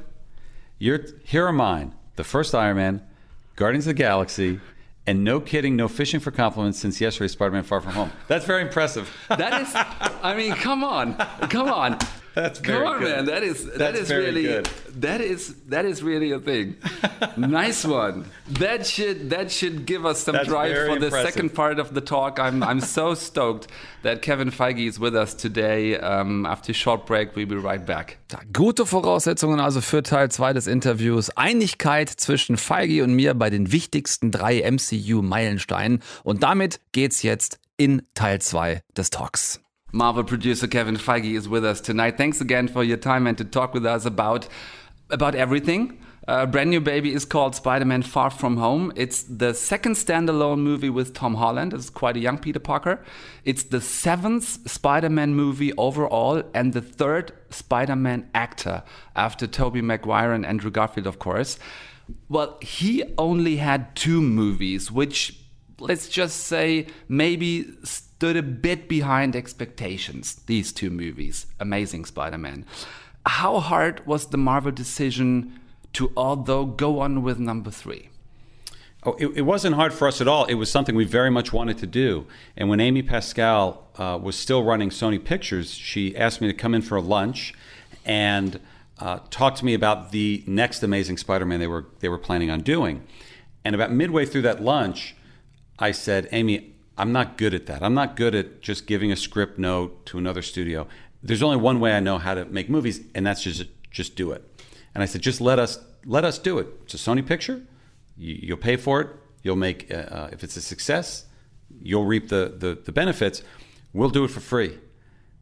You're, 0.81 1.01
here 1.25 1.47
are 1.47 1.53
mine. 1.53 1.95
The 2.17 2.25
first 2.25 2.57
Iron 2.57 2.77
Man, 2.77 3.07
Guardians 3.55 3.87
of 3.87 3.91
the 3.91 4.03
Galaxy, 4.03 4.59
and 5.07 5.23
no 5.23 5.41
kidding, 5.41 5.77
no 5.77 5.87
fishing 5.87 6.19
for 6.19 6.33
compliments 6.33 6.81
since 6.81 7.01
yesterday, 7.01 7.29
Spider-Man 7.29 7.63
Far 7.63 7.81
From 7.81 7.93
Home. 7.93 8.13
That's 8.27 8.45
very 8.45 8.63
impressive. 8.63 9.09
That 9.29 9.63
is, 9.63 9.71
I 9.75 10.35
mean, 10.37 10.53
come 10.55 10.83
on, 10.83 11.15
come 11.49 11.69
on. 11.69 11.99
That's 12.39 12.61
Come 12.61 12.87
on, 12.87 13.01
good. 13.01 13.09
man. 13.11 13.25
That 13.27 13.43
is 13.43 13.65
that 13.67 13.79
That's 13.79 14.01
is 14.01 14.11
really 14.11 14.43
good. 14.43 14.67
that 15.01 15.21
is 15.21 15.55
that 15.71 15.85
is 15.85 16.03
really 16.05 16.31
a 16.31 16.39
thing. 16.39 16.77
nice 17.37 17.85
one. 17.85 18.27
That 18.61 18.87
should 18.87 19.31
that 19.31 19.51
should 19.51 19.87
give 19.87 20.07
us 20.07 20.21
some 20.23 20.35
That's 20.37 20.47
drive 20.49 20.77
for 20.87 20.99
the 21.01 21.07
impressive. 21.07 21.33
second 21.33 21.55
part 21.55 21.81
of 21.81 21.95
the 21.95 22.01
talk. 22.01 22.39
I'm 22.39 22.63
I'm 22.63 22.81
so 22.81 23.15
stoked 23.29 23.67
that 24.05 24.23
Kevin 24.23 24.53
Feige 24.53 24.87
is 24.87 25.01
with 25.01 25.17
us 25.17 25.35
today. 25.35 25.99
Um, 25.99 26.47
after 26.47 26.71
a 26.71 26.75
short 26.75 27.07
break, 27.07 27.35
we'll 27.35 27.47
be 27.49 27.57
right 27.57 27.85
back. 27.85 28.19
Gute 28.53 28.87
Voraussetzungen 28.87 29.59
also 29.59 29.81
für 29.81 30.05
Teil 30.05 30.31
2 30.31 30.53
des 30.53 30.69
Interviews. 30.69 31.31
Einigkeit 31.37 32.09
zwischen 32.09 32.57
Feige 32.57 33.03
und 33.03 33.15
mir 33.15 33.35
bei 33.35 33.51
den 33.51 33.73
wichtigsten 33.73 34.31
drei 34.31 34.63
MCU-Meilensteinen. 34.63 36.03
Und 36.23 36.45
damit 36.45 36.79
geht's 36.93 37.23
jetzt 37.25 37.59
in 37.77 38.03
Teil 38.15 38.41
2 38.41 38.83
des 38.97 39.11
Talks. 39.11 39.61
Marvel 39.93 40.23
producer 40.25 40.67
Kevin 40.67 40.97
Feige 40.97 41.35
is 41.35 41.49
with 41.49 41.65
us 41.65 41.81
tonight. 41.81 42.19
Thanks 42.19 42.43
again 42.43 42.69
for 42.69 42.85
your 42.85 42.99
time 42.99 43.27
and 43.27 43.39
to 43.39 43.45
talk 43.45 43.73
with 43.73 43.87
us 43.87 44.05
about 44.05 44.47
about 45.11 45.35
everything. 45.35 45.99
A 46.27 46.47
brand 46.47 46.69
new 46.69 46.81
baby 46.81 47.15
is 47.15 47.25
called 47.25 47.55
Spider-Man 47.55 48.03
Far 48.03 48.29
From 48.29 48.59
Home. 48.59 48.93
It's 48.97 49.23
the 49.23 49.55
second 49.55 49.95
standalone 49.95 50.59
movie 50.59 50.91
with 50.91 51.15
Tom 51.15 51.37
Holland. 51.37 51.73
It's 51.73 51.89
quite 51.89 52.19
a 52.19 52.21
young 52.21 52.37
Peter 52.37 52.59
Parker. 52.59 53.03
It's 53.47 53.63
the 53.63 53.81
seventh 53.81 54.71
Spider-Man 54.71 55.35
movie 55.35 55.73
overall 55.79 56.43
and 56.53 56.75
the 56.75 56.83
third 56.83 57.33
Spider-Man 57.49 58.29
actor 58.35 58.83
after 59.17 59.47
Tobey 59.47 59.81
Maguire 59.81 60.35
and 60.35 60.45
Andrew 60.45 60.71
Garfield, 60.71 61.07
of 61.07 61.19
course. 61.19 61.59
Well, 62.29 62.59
he 62.61 63.05
only 63.17 63.57
had 63.57 63.97
two 63.97 64.21
movies, 64.21 64.93
which 64.93 65.41
let's 65.81 66.11
just 66.11 66.41
say 66.41 66.89
maybe 67.09 67.73
stood 68.19 68.37
a 68.37 68.43
bit 68.43 68.89
behind 68.89 69.37
expectations 69.37 70.35
these 70.47 70.73
two 70.73 70.91
movies 70.91 71.47
amazing 71.61 72.05
spider-man 72.05 72.65
how 73.27 73.61
hard 73.61 74.05
was 74.07 74.27
the 74.27 74.37
marvel 74.37 74.73
decision 74.73 75.61
to 75.93 76.13
although 76.17 76.65
go 76.65 76.99
on 76.99 77.23
with 77.23 77.39
number 77.39 77.71
three 77.71 78.11
Oh, 79.05 79.15
it, 79.21 79.29
it 79.29 79.43
wasn't 79.43 79.77
hard 79.77 79.93
for 79.95 80.09
us 80.09 80.21
at 80.21 80.27
all. 80.27 80.45
It 80.47 80.55
was 80.55 80.69
something 80.69 80.97
we 80.97 81.05
very 81.05 81.31
much 81.31 81.53
wanted 81.53 81.79
to 81.79 81.87
do. 81.87 82.27
And 82.57 82.69
when 82.69 82.81
Amy 82.81 83.03
Pascal 83.03 83.87
uh, 83.97 84.19
was 84.21 84.37
still 84.37 84.65
running 84.65 84.91
Sony 84.91 85.25
Pictures, 85.25 85.73
she 85.73 86.17
asked 86.17 86.41
me 86.41 86.49
to 86.49 86.53
come 86.53 86.75
in 86.75 86.83
for 86.83 86.97
a 86.97 87.01
lunch 87.01 87.55
and 88.05 88.59
uh, 88.99 89.21
talk 89.31 89.55
to 89.55 89.65
me 89.65 89.75
about 89.75 90.11
the 90.11 90.43
next 90.49 90.83
Amazing 90.83 91.19
Spider-Man 91.19 91.61
they 91.61 91.69
were 91.69 91.87
they 92.01 92.09
were 92.09 92.19
planning 92.19 92.51
on 92.51 92.61
doing. 92.63 93.05
And 93.65 93.77
about 93.77 93.93
midway 93.93 94.27
through 94.27 94.43
that 94.43 94.63
lunch, 94.63 95.15
I 95.79 95.93
said, 95.93 96.29
Amy, 96.33 96.75
I'm 96.99 97.13
not 97.13 97.39
good 97.39 97.55
at 97.55 97.67
that. 97.67 97.83
I'm 97.83 97.95
not 97.95 98.17
good 98.17 98.35
at 98.35 98.61
just 98.61 98.87
giving 98.87 99.13
a 99.13 99.17
script 99.17 99.59
note 99.59 100.05
to 100.07 100.19
another 100.19 100.43
studio. 100.43 100.89
There's 101.23 101.43
only 101.43 101.57
one 101.57 101.79
way 101.79 101.93
I 101.97 102.01
know 102.01 102.19
how 102.19 102.35
to 102.35 102.45
make 102.45 102.69
movies, 102.69 103.01
and 103.15 103.25
that's 103.25 103.43
just 103.43 103.65
just 103.91 104.17
do 104.17 104.33
it. 104.33 104.43
And 104.95 105.03
I 105.03 105.07
said, 105.07 105.23
just 105.23 105.41
let 105.41 105.59
us 105.59 105.79
let 106.05 106.25
us 106.25 106.39
do 106.39 106.59
it. 106.59 106.67
It's 106.83 106.95
a 106.95 106.97
Sony 106.97 107.25
picture. 107.25 107.63
You, 108.17 108.39
you'll 108.43 108.57
pay 108.59 108.77
for 108.77 109.01
it. 109.01 109.09
You'll 109.43 109.57
make 109.57 109.91
uh, 109.91 109.95
uh, 109.95 110.29
if 110.33 110.43
it's 110.43 110.57
a 110.57 110.61
success, 110.61 111.27
you'll 111.81 112.05
reap 112.05 112.29
the, 112.29 112.55
the 112.59 112.79
the 112.85 112.93
benefits. 112.93 113.43
We'll 113.93 114.11
do 114.11 114.25
it 114.25 114.31
for 114.31 114.41
free. 114.41 114.79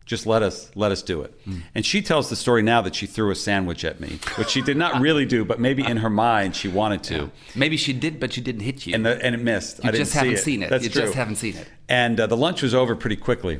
Just 0.07 0.25
let 0.25 0.41
us 0.43 0.71
let 0.77 0.93
us 0.93 1.03
do 1.03 1.23
it. 1.23 1.35
And 1.75 1.85
she 1.85 2.01
tells 2.01 2.31
the 2.31 2.37
story 2.37 2.63
now 2.63 2.81
that 2.83 2.95
she 2.95 3.07
threw 3.07 3.31
a 3.33 3.35
sandwich 3.35 3.85
at 3.85 3.99
me, 4.01 4.21
which 4.37 4.49
she 4.51 4.63
did 4.63 4.77
not 4.77 5.01
really 5.07 5.27
do, 5.27 5.45
but 5.45 5.59
maybe 5.59 5.85
in 5.85 5.97
her 5.99 6.09
mind 6.11 6.55
she 6.55 6.69
wanted 6.69 7.03
to. 7.05 7.31
maybe 7.57 7.77
she 7.77 7.93
did 7.93 8.21
but 8.21 8.33
she 8.33 8.41
didn't 8.41 8.61
hit 8.63 8.87
you 8.87 8.95
And, 8.95 9.05
the, 9.05 9.21
and 9.25 9.35
it 9.35 9.39
missed. 9.43 9.83
You 9.83 9.91
I 9.91 9.93
just 9.93 10.15
haven't 10.15 10.35
it. 10.35 10.39
seen 10.39 10.63
it. 10.63 10.71
That's 10.71 10.85
You 10.85 10.91
true. 10.91 11.03
just 11.03 11.15
haven't 11.15 11.37
seen 11.37 11.57
it. 11.57 11.69
And 11.89 12.21
uh, 12.21 12.27
the 12.29 12.37
lunch 12.37 12.63
was 12.63 12.73
over 12.73 12.95
pretty 12.95 13.17
quickly. 13.17 13.59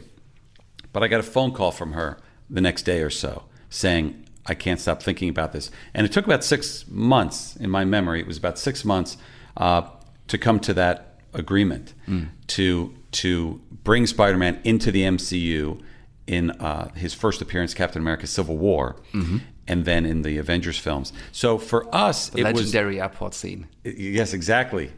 But 0.93 1.03
I 1.03 1.09
got 1.09 1.19
a 1.21 1.25
phone 1.25 1.53
call 1.53 1.73
from 1.73 1.93
her 1.93 2.19
the 2.49 2.61
next 2.61 2.83
day 2.83 3.01
or 3.03 3.11
so 3.11 3.43
saying, 3.69 4.25
I 4.47 4.55
can't 4.55 4.79
stop 4.81 5.03
thinking 5.03 5.29
about 5.29 5.53
this. 5.53 5.73
And 5.95 6.07
it 6.07 6.13
took 6.13 6.25
about 6.27 6.45
six 6.45 6.85
months 6.89 7.57
in 7.57 7.69
my 7.71 7.85
memory. 7.85 8.21
It 8.21 8.27
was 8.29 8.39
about 8.39 8.57
six 8.59 8.85
months 8.85 9.17
uh, 9.57 9.83
to 10.29 10.39
come 10.39 10.61
to 10.61 10.73
that 10.75 11.19
agreement 11.35 11.93
Mm. 12.09 12.29
to 12.47 12.95
to 13.13 13.61
bring 13.83 14.07
Spider-Man 14.07 14.61
into 14.63 14.93
the 14.93 15.03
MCU 15.03 15.81
in 16.27 16.51
uh, 16.53 16.89
his 16.95 17.15
first 17.15 17.41
appearance, 17.43 17.75
Captain 17.75 18.01
America: 18.03 18.27
Civil 18.27 18.57
War, 18.57 18.97
Mhm. 19.13 19.41
and 19.69 19.85
then 19.85 20.05
in 20.07 20.23
the 20.23 20.39
Avengers 20.39 20.79
films. 20.79 21.13
So 21.33 21.59
for 21.59 21.87
us, 21.95 22.29
The 22.31 22.41
it 22.41 22.45
was 22.55 22.55
legendary 22.67 23.01
airport 23.01 23.35
scene. 23.35 23.67
Yes, 23.85 24.33
exactly. 24.33 24.91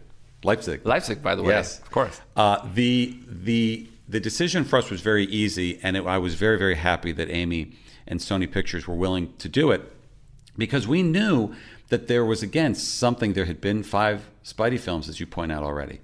Leipzig. 0.45 0.81
Leipzig, 0.85 1.23
by 1.23 1.35
the 1.35 1.43
way. 1.43 1.55
Yes, 1.55 1.81
of 1.81 1.91
course. 1.91 2.21
Uh, 2.37 2.59
the 2.75 3.17
the 3.29 3.89
the 4.09 4.21
decision 4.21 4.65
for 4.65 4.79
us 4.79 4.91
was 4.91 5.01
very 5.03 5.25
easy, 5.27 5.79
and 5.83 5.97
it, 5.97 6.07
I 6.07 6.19
was 6.19 6.35
very 6.35 6.57
very 6.59 6.77
happy 6.77 7.13
that 7.13 7.29
Amy 7.31 7.73
and 8.07 8.21
Sony 8.21 8.51
Pictures 8.51 8.87
were 8.89 8.95
willing 8.95 9.33
to 9.39 9.49
do 9.49 9.71
it 9.71 9.83
because 10.57 10.87
we 10.89 11.03
knew 11.03 11.55
that 11.89 12.07
there 12.07 12.25
was 12.25 12.43
again 12.43 12.75
something. 12.75 13.33
There 13.35 13.45
had 13.47 13.61
been 13.61 13.83
five 13.83 14.23
Spidey 14.45 14.79
films, 14.81 15.09
as 15.09 15.21
you 15.21 15.27
point 15.27 15.53
out 15.53 15.63
already, 15.63 16.01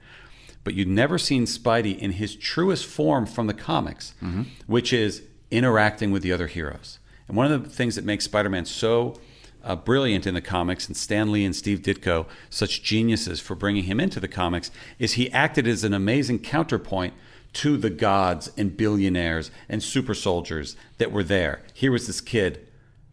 but 0.65 0.75
you'd 0.75 0.89
never 0.89 1.19
seen 1.19 1.45
Spidey 1.45 1.97
in 1.99 2.13
his 2.13 2.35
truest 2.35 2.87
form 2.87 3.27
from 3.27 3.47
the 3.47 3.55
comics, 3.55 4.15
Mhm. 4.23 4.47
which 4.67 4.93
is 4.93 5.23
interacting 5.51 6.11
with 6.11 6.23
the 6.23 6.33
other 6.33 6.47
heroes. 6.47 6.99
And 7.29 7.37
one 7.37 7.51
of 7.53 7.63
the 7.65 7.71
things 7.71 7.95
that 7.95 8.05
makes 8.05 8.25
Spider-Man 8.25 8.65
so 8.65 9.21
uh, 9.63 9.75
brilliant 9.75 10.27
in 10.27 10.35
the 10.35 10.43
comics, 10.43 10.87
and 10.89 10.95
Stan 10.95 11.33
Lee 11.33 11.43
and 11.43 11.57
Steve 11.57 11.81
Ditko, 11.81 12.27
such 12.51 12.83
geniuses 12.83 13.41
for 13.41 13.55
bringing 13.55 13.85
him 13.85 13.99
into 13.99 14.21
the 14.21 14.29
comics, 14.29 14.71
is 14.99 15.15
he 15.15 15.31
acted 15.33 15.67
as 15.67 15.85
an 15.85 15.95
amazing 15.95 16.39
counterpoint 16.41 17.15
to 17.55 17.79
the 17.79 17.89
gods 17.89 18.51
and 18.59 18.77
billionaires 18.77 19.51
and 19.67 19.83
super 19.83 20.13
soldiers 20.13 20.77
that 20.99 21.11
were 21.11 21.23
there. 21.25 21.63
Here 21.73 21.91
was 21.91 22.07
this 22.07 22.21
kid 22.21 22.59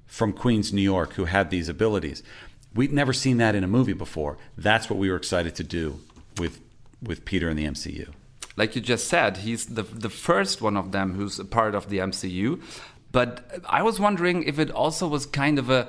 from 0.08 0.34
Queens, 0.34 0.74
New 0.74 0.82
York, 0.82 1.14
who 1.14 1.24
had 1.24 1.52
these 1.52 1.70
abilities. 1.70 2.22
We'd 2.76 2.92
never 2.92 3.14
seen 3.14 3.38
that 3.38 3.56
in 3.56 3.64
a 3.64 3.68
movie 3.68 3.94
before. 3.94 4.38
That's 4.58 4.90
what 4.90 5.00
we 5.00 5.10
were 5.10 5.16
excited 5.16 5.56
to 5.56 5.64
do 5.64 6.02
with 6.38 6.60
with 7.02 7.26
Peter 7.26 7.50
in 7.50 7.58
the 7.58 7.66
MCU. 7.66 8.10
like 8.58 8.76
you 8.76 8.82
just 8.82 9.08
said, 9.08 9.38
he's 9.38 9.66
the 9.68 9.84
the 9.84 10.10
first 10.10 10.62
one 10.62 10.78
of 10.78 10.92
them 10.92 11.14
who's 11.16 11.40
a 11.40 11.46
part 11.46 11.76
of 11.76 11.90
the 11.90 12.00
MCU. 12.00 12.62
But 13.12 13.62
I 13.68 13.82
was 13.84 14.00
wondering 14.00 14.44
if 14.44 14.58
it 14.60 14.72
also 14.72 15.08
was 15.08 15.26
kind 15.26 15.60
of 15.60 15.70
a 15.70 15.88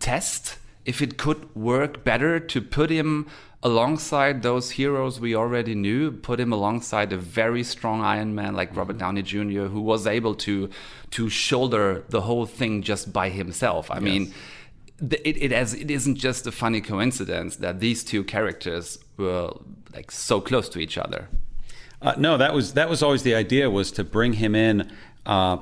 test, 0.00 0.58
if 0.84 1.00
it 1.00 1.16
could 1.16 1.54
work 1.54 2.04
better 2.04 2.40
to 2.40 2.60
put 2.60 2.90
him 2.90 3.26
alongside 3.62 4.42
those 4.42 4.72
heroes 4.72 5.20
we 5.20 5.34
already 5.34 5.74
knew, 5.74 6.10
put 6.12 6.38
him 6.38 6.52
alongside 6.52 7.12
a 7.12 7.16
very 7.16 7.62
strong 7.62 8.02
Iron 8.02 8.34
Man 8.34 8.54
like 8.54 8.70
mm-hmm. 8.70 8.78
Robert 8.78 8.98
Downey 8.98 9.22
Jr., 9.22 9.66
who 9.74 9.80
was 9.80 10.06
able 10.06 10.34
to 10.46 10.68
to 11.12 11.28
shoulder 11.28 12.04
the 12.08 12.22
whole 12.22 12.46
thing 12.46 12.82
just 12.82 13.12
by 13.12 13.28
himself. 13.28 13.90
I 13.90 14.00
mean. 14.00 14.34
It, 15.00 15.36
it, 15.42 15.52
as, 15.52 15.74
it 15.74 15.90
isn't 15.90 16.16
just 16.16 16.46
a 16.46 16.52
funny 16.52 16.80
coincidence 16.80 17.56
that 17.56 17.80
these 17.80 18.04
two 18.04 18.22
characters 18.22 18.98
were 19.16 19.52
like 19.92 20.10
so 20.10 20.40
close 20.40 20.68
to 20.70 20.78
each 20.78 20.96
other. 20.96 21.28
Uh, 22.00 22.14
no, 22.18 22.36
that 22.36 22.52
was 22.54 22.74
that 22.74 22.88
was 22.88 23.02
always 23.02 23.22
the 23.22 23.34
idea 23.34 23.70
was 23.70 23.90
to 23.92 24.04
bring 24.04 24.34
him 24.34 24.54
in 24.54 24.92
uh, 25.24 25.56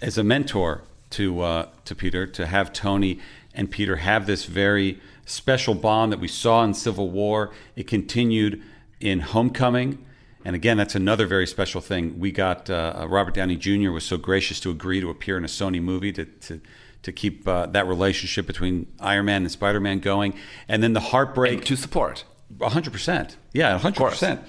as 0.00 0.16
a 0.16 0.24
mentor 0.24 0.82
to 1.10 1.40
uh, 1.40 1.68
to 1.84 1.94
Peter 1.94 2.26
to 2.26 2.46
have 2.46 2.72
Tony 2.72 3.18
and 3.54 3.70
Peter 3.70 3.96
have 3.96 4.26
this 4.26 4.44
very 4.44 5.00
special 5.26 5.74
bond 5.74 6.12
that 6.12 6.20
we 6.20 6.28
saw 6.28 6.62
in 6.64 6.74
Civil 6.74 7.10
War. 7.10 7.50
It 7.76 7.86
continued 7.86 8.62
in 9.00 9.20
Homecoming, 9.20 10.04
and 10.44 10.54
again, 10.54 10.76
that's 10.76 10.94
another 10.94 11.26
very 11.26 11.46
special 11.46 11.80
thing. 11.80 12.18
We 12.18 12.30
got 12.30 12.70
uh, 12.70 13.06
Robert 13.08 13.34
Downey 13.34 13.56
Jr. 13.56 13.90
was 13.90 14.04
so 14.04 14.16
gracious 14.16 14.60
to 14.60 14.70
agree 14.70 15.00
to 15.00 15.10
appear 15.10 15.36
in 15.36 15.44
a 15.44 15.48
Sony 15.48 15.82
movie 15.82 16.12
to. 16.12 16.24
to 16.24 16.60
to 17.04 17.12
keep 17.12 17.46
uh, 17.46 17.66
that 17.66 17.86
relationship 17.86 18.46
between 18.46 18.86
Iron 18.98 19.26
Man 19.26 19.42
and 19.42 19.50
Spider 19.50 19.80
Man 19.80 20.00
going, 20.00 20.34
and 20.68 20.82
then 20.82 20.92
the 20.92 21.00
heartbreak 21.00 21.64
to 21.66 21.76
support, 21.76 22.24
hundred 22.60 22.92
percent, 22.92 23.36
yeah, 23.52 23.78
hundred 23.78 24.10
percent. 24.10 24.40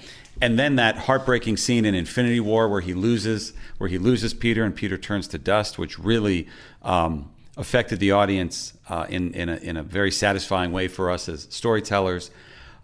And 0.42 0.58
then 0.58 0.76
that 0.76 0.98
heartbreaking 0.98 1.56
scene 1.56 1.86
in 1.86 1.94
Infinity 1.94 2.40
War 2.40 2.68
where 2.68 2.82
he 2.82 2.92
loses, 2.92 3.54
where 3.78 3.88
he 3.88 3.96
loses 3.96 4.34
Peter 4.34 4.64
and 4.64 4.74
Peter 4.74 4.98
turns 4.98 5.28
to 5.28 5.38
dust, 5.38 5.78
which 5.78 5.98
really 5.98 6.46
um, 6.82 7.30
affected 7.56 8.00
the 8.00 8.12
audience 8.12 8.74
uh, 8.88 9.06
in 9.08 9.32
in 9.32 9.48
a, 9.48 9.56
in 9.56 9.76
a 9.76 9.82
very 9.82 10.10
satisfying 10.10 10.72
way 10.72 10.88
for 10.88 11.10
us 11.10 11.28
as 11.28 11.46
storytellers. 11.50 12.30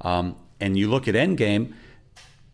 Um, 0.01 0.37
and 0.61 0.79
you 0.79 0.89
look 0.89 1.09
at 1.09 1.15
Endgame, 1.15 1.75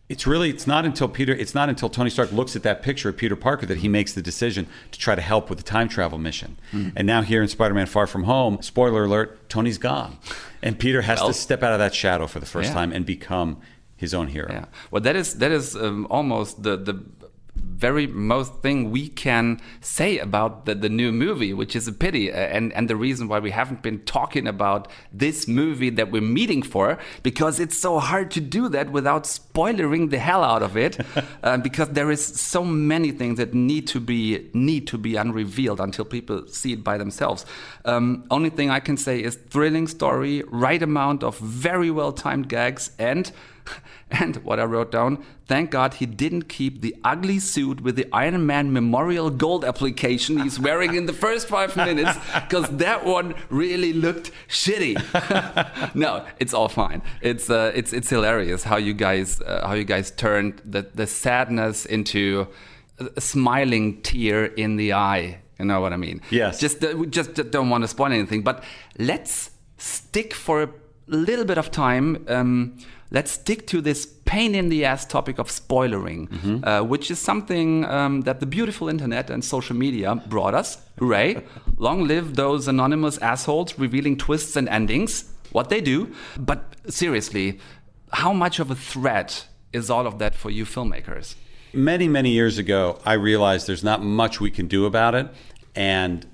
it's 0.09 0.25
really 0.25 0.49
it's 0.49 0.65
not 0.65 0.85
until 0.85 1.07
Peter 1.07 1.33
it's 1.33 1.53
not 1.53 1.69
until 1.69 1.87
Tony 1.87 2.09
Stark 2.09 2.31
looks 2.31 2.55
at 2.55 2.63
that 2.63 2.81
picture 2.81 3.09
of 3.09 3.17
Peter 3.17 3.35
Parker 3.35 3.65
that 3.67 3.77
he 3.77 3.87
makes 3.87 4.13
the 4.13 4.21
decision 4.21 4.67
to 4.91 4.99
try 4.99 5.13
to 5.15 5.21
help 5.21 5.49
with 5.49 5.59
the 5.59 5.63
time 5.63 5.87
travel 5.87 6.17
mission. 6.17 6.57
Mhm. 6.73 6.93
And 6.95 7.05
now 7.07 7.21
here 7.21 7.41
in 7.41 7.47
Spider-Man 7.47 7.85
Far 7.85 8.07
From 8.07 8.23
Home, 8.23 8.57
spoiler 8.61 9.03
alert, 9.05 9.47
Tony's 9.49 9.77
gone. 9.77 10.17
And 10.63 10.77
Peter 10.79 11.03
has 11.03 11.19
Well- 11.19 11.27
to 11.27 11.33
step 11.33 11.61
out 11.63 11.73
of 11.73 11.79
that 11.79 11.93
shadow 11.93 12.25
for 12.27 12.39
the 12.39 12.45
first 12.47 12.69
Yeah. 12.69 12.73
time 12.73 12.91
and 12.91 13.05
become 13.05 13.57
his 13.95 14.13
own 14.13 14.27
hero. 14.29 14.47
Yeah. 14.51 14.65
Well, 14.91 15.01
that 15.01 15.15
is 15.15 15.35
that 15.35 15.51
is 15.51 15.75
um, 15.75 16.07
almost 16.09 16.63
the 16.63 16.75
the 16.75 16.95
very 17.79 18.07
most 18.07 18.61
thing 18.61 18.91
we 18.91 19.07
can 19.07 19.59
say 19.79 20.19
about 20.19 20.65
the, 20.65 20.75
the 20.75 20.89
new 20.89 21.11
movie, 21.11 21.53
which 21.53 21.75
is 21.75 21.87
a 21.87 21.93
pity, 21.93 22.31
uh, 22.31 22.35
and 22.35 22.73
and 22.73 22.89
the 22.89 22.95
reason 22.95 23.27
why 23.27 23.39
we 23.39 23.51
haven't 23.51 23.81
been 23.81 23.99
talking 23.99 24.47
about 24.47 24.87
this 25.13 25.47
movie 25.47 25.89
that 25.89 26.11
we're 26.11 26.21
meeting 26.21 26.61
for, 26.61 26.97
because 27.23 27.59
it's 27.59 27.77
so 27.77 27.99
hard 27.99 28.31
to 28.31 28.41
do 28.41 28.67
that 28.69 28.91
without 28.91 29.25
spoiling 29.25 30.09
the 30.09 30.19
hell 30.19 30.43
out 30.43 30.61
of 30.61 30.75
it, 30.75 30.99
uh, 31.43 31.57
because 31.57 31.89
there 31.89 32.11
is 32.11 32.23
so 32.25 32.63
many 32.65 33.11
things 33.11 33.37
that 33.37 33.53
need 33.53 33.87
to 33.87 33.99
be 33.99 34.49
need 34.53 34.85
to 34.87 34.97
be 34.97 35.15
unrevealed 35.15 35.79
until 35.79 36.05
people 36.05 36.45
see 36.47 36.73
it 36.73 36.83
by 36.83 36.97
themselves. 36.97 37.45
Um, 37.85 38.25
only 38.29 38.49
thing 38.49 38.69
I 38.69 38.81
can 38.81 38.97
say 38.97 39.23
is 39.23 39.35
thrilling 39.35 39.87
story, 39.87 40.43
right 40.47 40.83
amount 40.83 41.23
of 41.23 41.37
very 41.39 41.91
well 41.91 42.11
timed 42.11 42.49
gags, 42.49 42.91
and 42.99 43.31
and 44.11 44.37
what 44.37 44.59
I 44.59 44.63
wrote 44.63 44.91
down, 44.91 45.23
thank 45.45 45.71
God 45.71 45.95
he 45.95 46.05
didn't 46.05 46.43
keep 46.43 46.81
the 46.81 46.95
ugly 47.03 47.39
suit 47.39 47.81
with 47.81 47.95
the 47.95 48.07
Iron 48.11 48.45
Man 48.45 48.73
Memorial 48.73 49.29
Gold 49.29 49.63
application 49.63 50.39
he's 50.39 50.59
wearing 50.59 50.95
in 50.95 51.05
the 51.05 51.13
first 51.13 51.47
five 51.47 51.75
minutes, 51.75 52.17
because 52.33 52.67
that 52.77 53.05
one 53.05 53.35
really 53.49 53.93
looked 53.93 54.31
shitty. 54.47 54.95
no, 55.95 56.25
it's 56.39 56.53
all 56.53 56.69
fine. 56.69 57.01
It's 57.21 57.49
uh, 57.49 57.71
it's 57.75 57.93
it's 57.93 58.09
hilarious 58.09 58.63
how 58.63 58.77
you 58.77 58.93
guys 58.93 59.41
uh, 59.41 59.67
how 59.67 59.73
you 59.73 59.83
guys 59.83 60.11
turned 60.11 60.61
the 60.65 60.87
the 60.93 61.07
sadness 61.07 61.85
into 61.85 62.47
a- 62.99 63.21
smiling 63.21 64.01
tear 64.01 64.45
in 64.45 64.75
the 64.75 64.93
eye. 64.93 65.39
You 65.59 65.65
know 65.65 65.81
what 65.81 65.91
I 65.91 65.97
mean? 65.97 66.21
Yes. 66.29 66.59
Just 66.59 66.83
uh, 66.83 66.95
we 66.95 67.07
just 67.07 67.33
don't 67.51 67.69
want 67.69 67.83
to 67.83 67.87
spoil 67.87 68.11
anything, 68.13 68.43
but 68.43 68.63
let's 68.97 69.51
stick 69.77 70.33
for 70.33 70.63
a 70.63 70.69
little 71.07 71.45
bit 71.45 71.57
of 71.57 71.71
time. 71.71 72.25
Um, 72.27 72.77
let's 73.11 73.31
stick 73.31 73.65
to 73.67 73.81
this 73.81 74.05
pain 74.25 74.53
in 74.55 74.69
the 74.69 74.85
ass 74.85 75.05
topic 75.05 75.39
of 75.39 75.47
spoilering, 75.49 76.27
Mm-hmm. 76.29 76.63
uh, 76.67 76.83
which 76.83 77.09
is 77.09 77.19
something 77.19 77.85
um, 77.85 78.21
that 78.21 78.39
the 78.39 78.45
beautiful 78.45 78.87
internet 78.89 79.29
and 79.29 79.43
social 79.43 79.75
media 79.75 80.15
brought 80.27 80.53
us. 80.53 80.77
Hooray! 80.99 81.43
Long 81.77 82.07
live 82.07 82.35
those 82.35 82.67
anonymous 82.67 83.17
assholes 83.19 83.77
revealing 83.79 84.17
twists 84.17 84.55
and 84.55 84.69
endings. 84.69 85.31
What 85.51 85.69
they 85.69 85.81
do. 85.81 86.13
But 86.37 86.75
seriously, 86.87 87.59
how 88.13 88.33
much 88.33 88.59
of 88.59 88.69
a 88.69 88.75
threat 88.75 89.47
is 89.73 89.89
all 89.89 90.05
of 90.05 90.19
that 90.19 90.35
for 90.35 90.51
you 90.51 90.65
filmmakers? 90.65 91.35
Many, 91.73 92.07
many 92.07 92.31
years 92.31 92.57
ago, 92.57 92.99
I 93.05 93.13
realized 93.13 93.65
there's 93.67 93.83
not 93.83 94.03
much 94.03 94.39
we 94.39 94.51
can 94.51 94.67
do 94.67 94.85
about 94.85 95.15
it. 95.15 95.27
And 95.75 96.25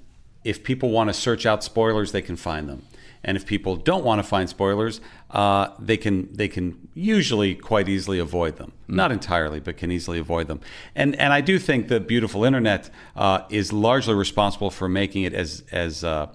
if 0.44 0.64
people 0.64 0.90
want 0.92 1.10
to 1.10 1.14
search 1.14 1.46
out 1.46 1.64
spoilers, 1.64 2.12
they 2.12 2.22
can 2.22 2.36
find 2.36 2.68
them. 2.70 2.84
And 3.26 3.36
if 3.36 3.46
people 3.46 3.76
don't 3.76 4.06
want 4.06 4.20
to 4.20 4.24
find 4.24 4.48
spoilers, 4.48 5.02
uh, 5.32 5.70
they 5.80 5.98
can 5.98 6.32
they 6.32 6.48
can 6.48 6.88
usually 6.94 7.56
quite 7.56 7.90
easily 7.90 8.20
avoid 8.20 8.58
them. 8.58 8.72
Not 8.88 9.12
entirely, 9.12 9.60
but 9.60 9.78
can 9.78 9.92
easily 9.92 10.20
avoid 10.20 10.48
them. 10.48 10.62
And 10.96 11.16
and 11.16 11.34
I 11.34 11.42
do 11.42 11.58
think 11.58 11.88
the 11.88 12.00
beautiful 12.00 12.46
internet 12.46 12.92
uh, 13.16 13.42
is 13.50 13.74
largely 13.74 14.14
responsible 14.14 14.70
for 14.70 14.88
making 14.88 15.24
it 15.24 15.34
as 15.34 15.64
as 15.72 16.04
uh, 16.04 16.28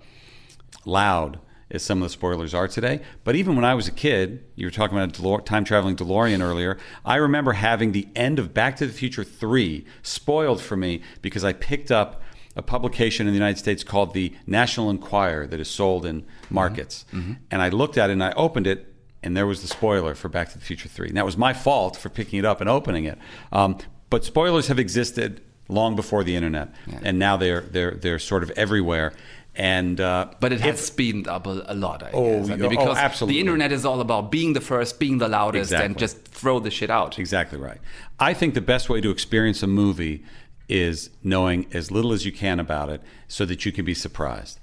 loud 0.85 1.39
as 1.71 1.85
some 1.85 1.99
of 1.99 2.03
the 2.03 2.13
spoilers 2.13 2.53
are 2.53 2.67
today. 2.67 3.01
But 3.23 3.37
even 3.37 3.55
when 3.55 3.65
I 3.65 3.75
was 3.75 3.87
a 3.87 3.93
kid, 3.93 4.45
you 4.57 4.67
were 4.67 4.73
talking 4.73 4.99
about 4.99 5.17
a 5.17 5.23
DeLore- 5.23 5.45
time 5.45 5.65
traveling 5.65 5.95
DeLorean 5.95 6.43
earlier. 6.43 6.77
I 7.05 7.15
remember 7.15 7.53
having 7.53 7.93
the 7.93 8.09
end 8.17 8.41
of 8.41 8.53
Back 8.53 8.75
to 8.79 8.87
the 8.89 8.93
Future 8.93 9.23
3 9.23 9.85
spoiled 10.03 10.61
for 10.61 10.77
me 10.77 11.01
because 11.23 11.45
I 11.45 11.53
picked 11.53 11.93
up 11.93 12.23
a 12.57 12.63
publication 12.63 13.29
in 13.29 13.33
the 13.33 13.39
United 13.39 13.59
States 13.59 13.85
called 13.85 14.15
the 14.15 14.33
National 14.47 14.91
Enquirer 14.91 15.47
that 15.47 15.61
is 15.61 15.69
sold 15.69 16.05
in 16.05 16.27
markets. 16.51 17.05
And 17.13 17.63
I 17.63 17.69
looked 17.69 17.97
at 17.99 18.11
it 18.11 18.15
and 18.15 18.25
I 18.25 18.33
opened 18.33 18.67
it 18.67 18.87
and 19.23 19.37
there 19.37 19.47
was 19.47 19.63
the 19.63 19.69
spoiler 19.69 20.15
for 20.15 20.29
Back 20.29 20.51
to 20.51 20.59
the 20.59 20.65
Future 20.65 20.89
3. 20.89 21.09
And 21.09 21.17
that 21.17 21.25
was 21.25 21.37
my 21.37 21.53
fault 21.53 21.97
for 21.97 22.09
picking 22.09 22.39
it 22.39 22.45
up 22.45 22.61
and 22.61 22.71
opening 22.71 23.05
it. 23.05 23.19
Um, 23.53 23.77
but 24.09 24.25
spoilers 24.25 24.69
have 24.69 24.79
existed 24.79 25.43
long 25.69 25.95
before 25.95 26.25
the 26.25 26.35
internet, 26.35 26.75
and 27.05 27.19
now 27.19 27.37
they're 27.37 27.61
they're 27.61 27.93
they're 27.93 28.19
sort 28.19 28.43
of 28.43 28.51
everywhere. 28.57 29.13
And 29.55 30.01
uh, 30.01 30.29
But 30.41 30.53
it 30.53 30.61
has 30.61 30.79
if- 30.79 30.81
speeded 30.81 31.29
up 31.29 31.47
a, 31.47 31.65
a 31.69 31.75
lot, 31.75 32.03
I 32.03 32.11
Oh. 32.13 32.25
I 32.25 32.35
oh, 32.35 32.47
mean, 32.57 32.69
because 32.69 32.97
absolutely. 32.97 33.35
the 33.35 33.41
internet 33.41 33.73
is 33.73 33.85
all 33.85 34.01
about 34.01 34.31
being 34.31 34.53
the 34.53 34.61
first, 34.61 34.99
being 34.99 35.19
the 35.19 35.29
loudest, 35.29 35.73
and 35.73 35.99
just 35.99 36.25
throw 36.29 36.61
the 36.61 36.71
shit 36.71 36.91
out. 36.91 37.19
Exactly 37.19 37.59
right. 37.59 37.79
I 38.19 38.33
think 38.33 38.55
the 38.55 38.61
best 38.61 38.89
way 38.89 39.01
to 39.01 39.11
experience 39.11 39.63
a 39.63 39.67
movie 39.67 40.25
is 40.69 41.11
knowing 41.25 41.67
as 41.73 41.91
little 41.91 42.13
as 42.13 42.25
you 42.25 42.31
can 42.31 42.61
about 42.61 42.89
it 42.89 43.03
so 43.27 43.45
that 43.45 43.67
you 43.67 43.73
can 43.73 43.85
be 43.85 43.95
surprised. 43.95 44.61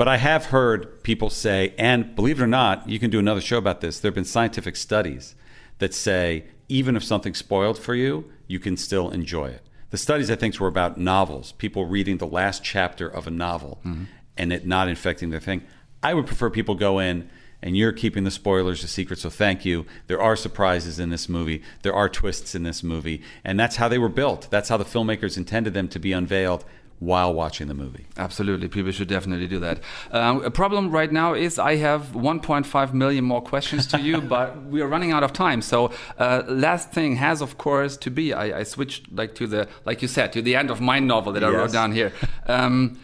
But 0.00 0.08
I 0.08 0.16
have 0.16 0.46
heard 0.46 1.02
people 1.02 1.28
say, 1.28 1.74
and 1.76 2.16
believe 2.16 2.40
it 2.40 2.42
or 2.42 2.46
not, 2.46 2.88
you 2.88 2.98
can 2.98 3.10
do 3.10 3.18
another 3.18 3.42
show 3.42 3.58
about 3.58 3.82
this. 3.82 4.00
There 4.00 4.08
have 4.08 4.14
been 4.14 4.24
scientific 4.24 4.76
studies 4.76 5.34
that 5.76 5.92
say 5.92 6.46
even 6.70 6.96
if 6.96 7.04
something's 7.04 7.36
spoiled 7.36 7.78
for 7.78 7.94
you, 7.94 8.24
you 8.46 8.58
can 8.58 8.78
still 8.78 9.10
enjoy 9.10 9.48
it. 9.48 9.62
The 9.90 9.98
studies, 9.98 10.30
I 10.30 10.36
think, 10.36 10.58
were 10.58 10.68
about 10.68 10.96
novels, 10.96 11.52
people 11.52 11.84
reading 11.84 12.16
the 12.16 12.26
last 12.26 12.64
chapter 12.64 13.06
of 13.08 13.26
a 13.26 13.30
novel 13.30 13.78
mm-hmm. 13.84 14.04
and 14.38 14.54
it 14.54 14.66
not 14.66 14.88
infecting 14.88 15.28
their 15.28 15.38
thing. 15.38 15.64
I 16.02 16.14
would 16.14 16.26
prefer 16.26 16.48
people 16.48 16.76
go 16.76 16.98
in 16.98 17.28
and 17.60 17.76
you're 17.76 17.92
keeping 17.92 18.24
the 18.24 18.30
spoilers 18.30 18.82
a 18.82 18.88
secret, 18.88 19.18
so 19.18 19.28
thank 19.28 19.66
you. 19.66 19.84
There 20.06 20.22
are 20.22 20.34
surprises 20.34 20.98
in 20.98 21.10
this 21.10 21.28
movie, 21.28 21.62
there 21.82 21.92
are 21.92 22.08
twists 22.08 22.54
in 22.54 22.62
this 22.62 22.82
movie, 22.82 23.20
and 23.44 23.60
that's 23.60 23.76
how 23.76 23.86
they 23.86 23.98
were 23.98 24.08
built. 24.08 24.48
That's 24.48 24.70
how 24.70 24.78
the 24.78 24.84
filmmakers 24.86 25.36
intended 25.36 25.74
them 25.74 25.88
to 25.88 25.98
be 25.98 26.12
unveiled 26.12 26.64
while 27.00 27.32
watching 27.32 27.66
the 27.66 27.74
movie. 27.74 28.06
Absolutely, 28.16 28.68
people 28.68 28.92
should 28.92 29.08
definitely 29.08 29.46
do 29.46 29.58
that. 29.58 29.80
Um, 30.12 30.44
a 30.44 30.50
problem 30.50 30.90
right 30.90 31.10
now 31.10 31.34
is 31.34 31.58
I 31.58 31.76
have 31.76 32.12
1.5 32.12 32.92
million 32.92 33.24
more 33.24 33.42
questions 33.42 33.86
to 33.88 34.00
you, 34.00 34.20
but 34.36 34.64
we 34.64 34.82
are 34.82 34.86
running 34.86 35.10
out 35.10 35.24
of 35.24 35.32
time. 35.32 35.62
So 35.62 35.92
uh, 36.18 36.42
last 36.46 36.92
thing 36.92 37.16
has, 37.16 37.40
of 37.40 37.58
course, 37.58 37.96
to 37.98 38.10
be. 38.10 38.32
I, 38.34 38.60
I 38.60 38.62
switched 38.62 39.10
like 39.12 39.34
to 39.36 39.46
the, 39.46 39.66
like 39.86 40.02
you 40.02 40.08
said, 40.08 40.32
to 40.34 40.42
the 40.42 40.54
end 40.54 40.70
of 40.70 40.80
my 40.80 40.98
novel 41.00 41.32
that 41.32 41.42
I 41.42 41.48
wrote 41.48 41.72
down 41.72 41.92
here. 41.92 42.12
Um, 42.46 43.00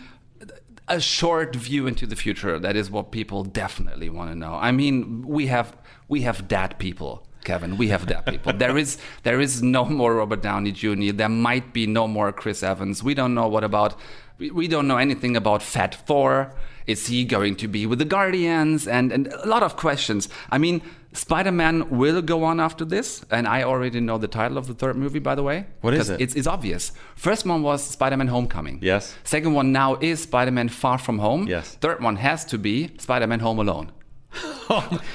a 0.88 1.00
short 1.00 1.56
view 1.56 1.86
into 1.86 2.06
the 2.06 2.16
future. 2.16 2.58
That 2.58 2.76
is 2.76 2.90
what 2.90 3.10
people 3.10 3.42
definitely 3.42 4.08
want 4.08 4.30
to 4.30 4.36
know. 4.36 4.54
I 4.54 4.72
mean, 4.72 5.26
we 5.26 5.46
have 5.46 5.76
we 6.08 6.20
have 6.22 6.46
dead 6.46 6.78
people. 6.78 7.25
Kevin, 7.46 7.76
we 7.76 7.88
have 7.88 8.02
dead 8.06 8.22
people. 8.26 8.52
there 8.64 8.76
is 8.76 8.98
there 9.22 9.40
is 9.40 9.62
no 9.62 9.82
more 9.84 10.16
Robert 10.20 10.42
Downey 10.42 10.72
Jr. 10.72 11.12
There 11.22 11.34
might 11.48 11.72
be 11.72 11.86
no 11.86 12.04
more 12.16 12.32
Chris 12.32 12.62
Evans. 12.62 13.02
We 13.08 13.14
don't 13.14 13.34
know 13.38 13.48
what 13.54 13.64
about 13.64 13.90
we, 14.38 14.50
we 14.50 14.66
don't 14.68 14.86
know 14.90 14.98
anything 14.98 15.34
about 15.36 15.62
Fat 15.62 15.94
Four. 16.06 16.52
Is 16.86 17.06
he 17.08 17.24
going 17.24 17.56
to 17.56 17.66
be 17.76 17.82
with 17.86 17.98
the 17.98 18.10
Guardians? 18.16 18.86
And 18.86 19.12
and 19.14 19.22
a 19.28 19.48
lot 19.54 19.62
of 19.62 19.76
questions. 19.76 20.28
I 20.50 20.58
mean, 20.58 20.82
Spider-Man 21.16 21.88
will 21.90 22.20
go 22.22 22.44
on 22.44 22.60
after 22.60 22.84
this, 22.84 23.24
and 23.30 23.48
I 23.48 23.62
already 23.62 24.00
know 24.00 24.18
the 24.18 24.28
title 24.28 24.58
of 24.58 24.66
the 24.66 24.74
third 24.74 24.96
movie, 24.96 25.18
by 25.18 25.34
the 25.34 25.42
way. 25.42 25.66
What 25.80 25.94
is 25.94 26.10
it? 26.10 26.20
It's, 26.20 26.34
it's 26.34 26.46
obvious. 26.46 26.92
First 27.14 27.46
one 27.46 27.62
was 27.62 27.82
Spider-Man 27.82 28.28
Homecoming. 28.28 28.78
Yes. 28.82 29.14
Second 29.24 29.54
one 29.54 29.72
now 29.72 29.96
is 29.96 30.22
Spider-Man 30.22 30.68
Far 30.68 30.98
From 30.98 31.18
Home. 31.18 31.48
Yes. 31.48 31.74
Third 31.80 32.02
one 32.02 32.16
has 32.16 32.44
to 32.46 32.58
be 32.58 32.90
Spider-Man 32.98 33.40
Home 33.40 33.58
Alone. 33.58 33.92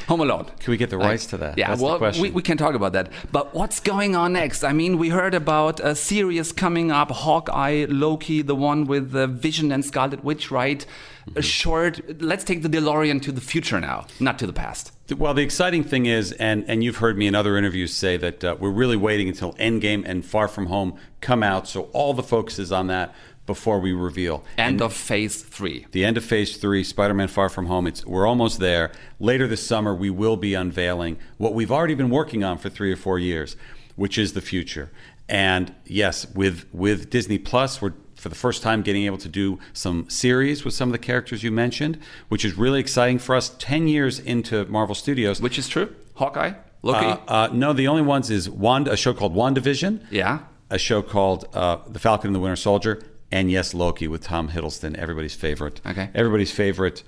Home 0.07 0.21
Alone. 0.21 0.45
Can 0.59 0.71
we 0.71 0.77
get 0.77 0.89
the 0.89 0.97
rights 0.97 1.25
to 1.27 1.37
that? 1.37 1.57
Yeah, 1.57 1.69
That's 1.69 1.81
well, 1.81 1.99
we, 2.19 2.31
we 2.31 2.41
can 2.41 2.57
talk 2.57 2.73
about 2.73 2.93
that. 2.93 3.11
But 3.31 3.53
what's 3.53 3.79
going 3.79 4.15
on 4.15 4.33
next? 4.33 4.63
I 4.63 4.73
mean, 4.73 4.97
we 4.97 5.09
heard 5.09 5.33
about 5.33 5.79
a 5.79 5.95
series 5.95 6.51
coming 6.51 6.91
up 6.91 7.11
Hawkeye, 7.11 7.85
Loki, 7.89 8.41
the 8.41 8.55
one 8.55 8.85
with 8.85 9.11
the 9.11 9.27
Vision 9.27 9.71
and 9.71 9.83
Scarlet 9.83 10.23
Witch, 10.23 10.51
right? 10.51 10.85
Mm-hmm. 11.29 11.39
A 11.39 11.41
short, 11.41 12.21
let's 12.21 12.43
take 12.43 12.63
the 12.63 12.69
DeLorean 12.69 13.21
to 13.23 13.31
the 13.31 13.41
future 13.41 13.79
now, 13.79 14.07
not 14.19 14.39
to 14.39 14.47
the 14.47 14.53
past. 14.53 14.91
Well, 15.15 15.33
the 15.33 15.43
exciting 15.43 15.83
thing 15.83 16.05
is, 16.05 16.31
and, 16.33 16.63
and 16.67 16.83
you've 16.83 16.97
heard 16.97 17.17
me 17.17 17.27
in 17.27 17.35
other 17.35 17.57
interviews 17.57 17.93
say 17.93 18.17
that 18.17 18.43
uh, 18.43 18.55
we're 18.59 18.71
really 18.71 18.97
waiting 18.97 19.27
until 19.27 19.53
Endgame 19.53 20.03
and 20.05 20.25
Far 20.25 20.47
From 20.47 20.67
Home 20.67 20.97
come 21.19 21.43
out, 21.43 21.67
so 21.67 21.83
all 21.93 22.13
the 22.13 22.23
focus 22.23 22.57
is 22.57 22.71
on 22.71 22.87
that 22.87 23.13
before 23.45 23.79
we 23.79 23.91
reveal. 23.91 24.43
End 24.57 24.81
of 24.81 24.93
phase 24.93 25.41
three. 25.41 25.85
The 25.91 26.05
end 26.05 26.17
of 26.17 26.23
Phase 26.23 26.57
Three, 26.57 26.83
Spider-Man: 26.83 27.27
Far 27.27 27.49
From 27.49 27.65
Home. 27.65 27.87
It's 27.87 28.05
we're 28.05 28.27
almost 28.27 28.59
there. 28.59 28.91
Later 29.19 29.47
this 29.47 29.65
summer, 29.65 29.93
we 29.93 30.09
will 30.09 30.37
be 30.37 30.53
unveiling 30.53 31.17
what 31.37 31.53
we've 31.53 31.71
already 31.71 31.95
been 31.95 32.09
working 32.09 32.43
on 32.43 32.57
for 32.57 32.69
three 32.69 32.91
or 32.91 32.95
four 32.95 33.19
years, 33.19 33.55
which 33.95 34.17
is 34.17 34.33
the 34.33 34.41
future. 34.41 34.91
And 35.27 35.73
yes, 35.85 36.27
with 36.33 36.65
with 36.71 37.09
Disney 37.09 37.37
Plus, 37.37 37.81
we're 37.81 37.93
for 38.15 38.29
the 38.29 38.35
first 38.35 38.61
time 38.61 38.83
getting 38.83 39.05
able 39.05 39.17
to 39.17 39.29
do 39.29 39.57
some 39.73 40.07
series 40.07 40.63
with 40.63 40.75
some 40.75 40.89
of 40.89 40.93
the 40.93 40.99
characters 40.99 41.41
you 41.41 41.51
mentioned, 41.51 41.97
which 42.29 42.45
is 42.45 42.55
really 42.55 42.79
exciting 42.79 43.17
for 43.17 43.35
us. 43.35 43.49
Ten 43.57 43.87
years 43.87 44.19
into 44.19 44.65
Marvel 44.65 44.93
Studios, 44.93 45.41
which 45.41 45.57
is 45.57 45.67
true. 45.67 45.95
Hawkeye, 46.13 46.53
Loki. 46.83 47.05
Uh, 47.05 47.17
uh, 47.27 47.49
no, 47.51 47.73
the 47.73 47.87
only 47.87 48.03
ones 48.03 48.29
is 48.29 48.47
Wanda, 48.47 48.91
a 48.91 48.97
show 48.97 49.13
called 49.13 49.33
WandaVision. 49.33 50.05
Yeah. 50.11 50.39
A 50.69 50.77
show 50.77 51.01
called 51.01 51.49
uh, 51.53 51.77
The 51.87 51.99
Falcon 51.99 52.27
and 52.27 52.35
the 52.35 52.39
Winter 52.39 52.55
Soldier, 52.55 53.01
and 53.31 53.49
yes, 53.51 53.73
Loki 53.73 54.07
with 54.07 54.23
Tom 54.23 54.49
Hiddleston, 54.49 54.95
everybody's 54.97 55.35
favorite. 55.35 55.81
Okay. 55.85 56.09
Everybody's 56.13 56.51
favorite 56.51 57.03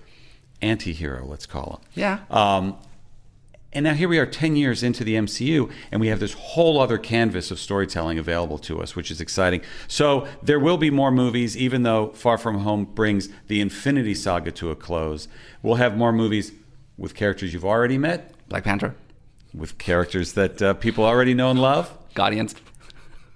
anti-hero, 0.62 1.26
let's 1.26 1.46
call 1.46 1.82
him. 1.82 1.90
Yeah. 1.96 2.20
Um, 2.30 2.78
and 3.74 3.84
now 3.84 3.94
here 3.96 4.08
we 4.08 4.20
are 4.20 4.26
10 4.26 4.56
years 4.56 4.84
into 4.84 5.04
the 5.04 5.16
MCU, 5.16 5.70
and 5.92 6.00
we 6.00 6.08
have 6.08 6.20
this 6.20 6.34
whole 6.34 6.80
other 6.80 7.00
canvas 7.00 7.50
of 7.50 7.60
storytelling 7.60 8.20
available 8.20 8.60
to 8.60 8.80
us, 8.82 8.96
which 8.96 9.10
is 9.10 9.20
exciting. 9.20 9.62
So 9.88 10.28
there 10.44 10.60
will 10.60 10.78
be 10.78 10.92
more 10.92 11.12
movies, 11.12 11.58
even 11.58 11.82
though 11.82 12.10
Far 12.10 12.38
From 12.38 12.60
Home 12.60 12.86
brings 12.86 13.30
the 13.48 13.62
Infinity 13.62 14.14
Saga 14.14 14.52
to 14.52 14.70
a 14.70 14.76
close. 14.76 15.28
We'll 15.64 15.76
have 15.76 15.98
more 15.98 16.12
movies 16.12 16.52
with 16.98 17.16
characters 17.16 17.52
you've 17.52 17.66
already 17.66 17.98
met. 17.98 18.36
Black 18.48 18.64
Panther. 18.64 18.96
With 19.56 19.80
characters 19.80 20.34
that 20.34 20.62
uh, 20.62 20.74
people 20.76 21.04
already 21.04 21.34
know 21.34 21.50
and 21.50 21.60
love. 21.60 21.98
Guardians. 22.14 22.54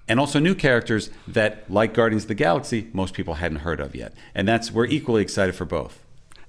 And 0.08 0.18
also 0.18 0.38
new 0.38 0.54
characters 0.54 1.10
that, 1.26 1.70
like 1.70 1.92
Guardians 1.92 2.24
of 2.24 2.28
the 2.28 2.34
Galaxy, 2.34 2.88
most 2.92 3.14
people 3.14 3.34
hadn't 3.34 3.58
heard 3.58 3.78
of 3.78 3.94
yet. 3.94 4.14
And 4.34 4.48
that's 4.48 4.72
we're 4.72 4.86
equally 4.86 5.22
excited 5.22 5.54
for 5.54 5.66
both. 5.66 6.02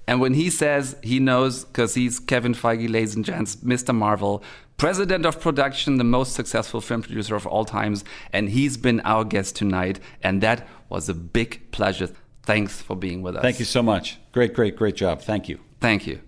And 0.08 0.20
when 0.20 0.34
he 0.34 0.50
says 0.50 0.96
he 1.04 1.20
knows, 1.20 1.66
because 1.66 1.94
he's 1.94 2.20
Kevin 2.20 2.56
Feige, 2.56 2.90
ladies 2.90 3.16
and 3.16 3.24
gents, 3.24 3.58
Mr. 3.58 3.94
Marvel, 3.94 4.42
president 4.78 5.26
of 5.26 5.40
production, 5.40 5.98
the 5.98 6.04
most 6.04 6.34
successful 6.34 6.82
film 6.82 7.04
producer 7.04 7.36
of 7.36 7.46
all 7.46 7.66
times, 7.66 8.04
and 8.34 8.50
he's 8.50 8.78
been 8.78 9.02
our 9.02 9.24
guest 9.24 9.56
tonight. 9.56 10.00
And 10.24 10.42
that 10.42 10.68
was 10.88 11.10
a 11.10 11.14
big 11.14 11.72
pleasure. 11.72 12.10
Thanks 12.44 12.82
for 12.82 12.96
being 12.96 13.22
with 13.22 13.36
us. 13.36 13.44
Thank 13.44 13.60
you 13.60 13.66
so 13.66 13.84
much. 13.84 14.18
Great, 14.32 14.54
great, 14.54 14.76
great 14.76 14.96
job. 14.96 15.22
Thank 15.22 15.48
you. 15.50 15.60
Thank 15.80 16.08
you. 16.08 16.22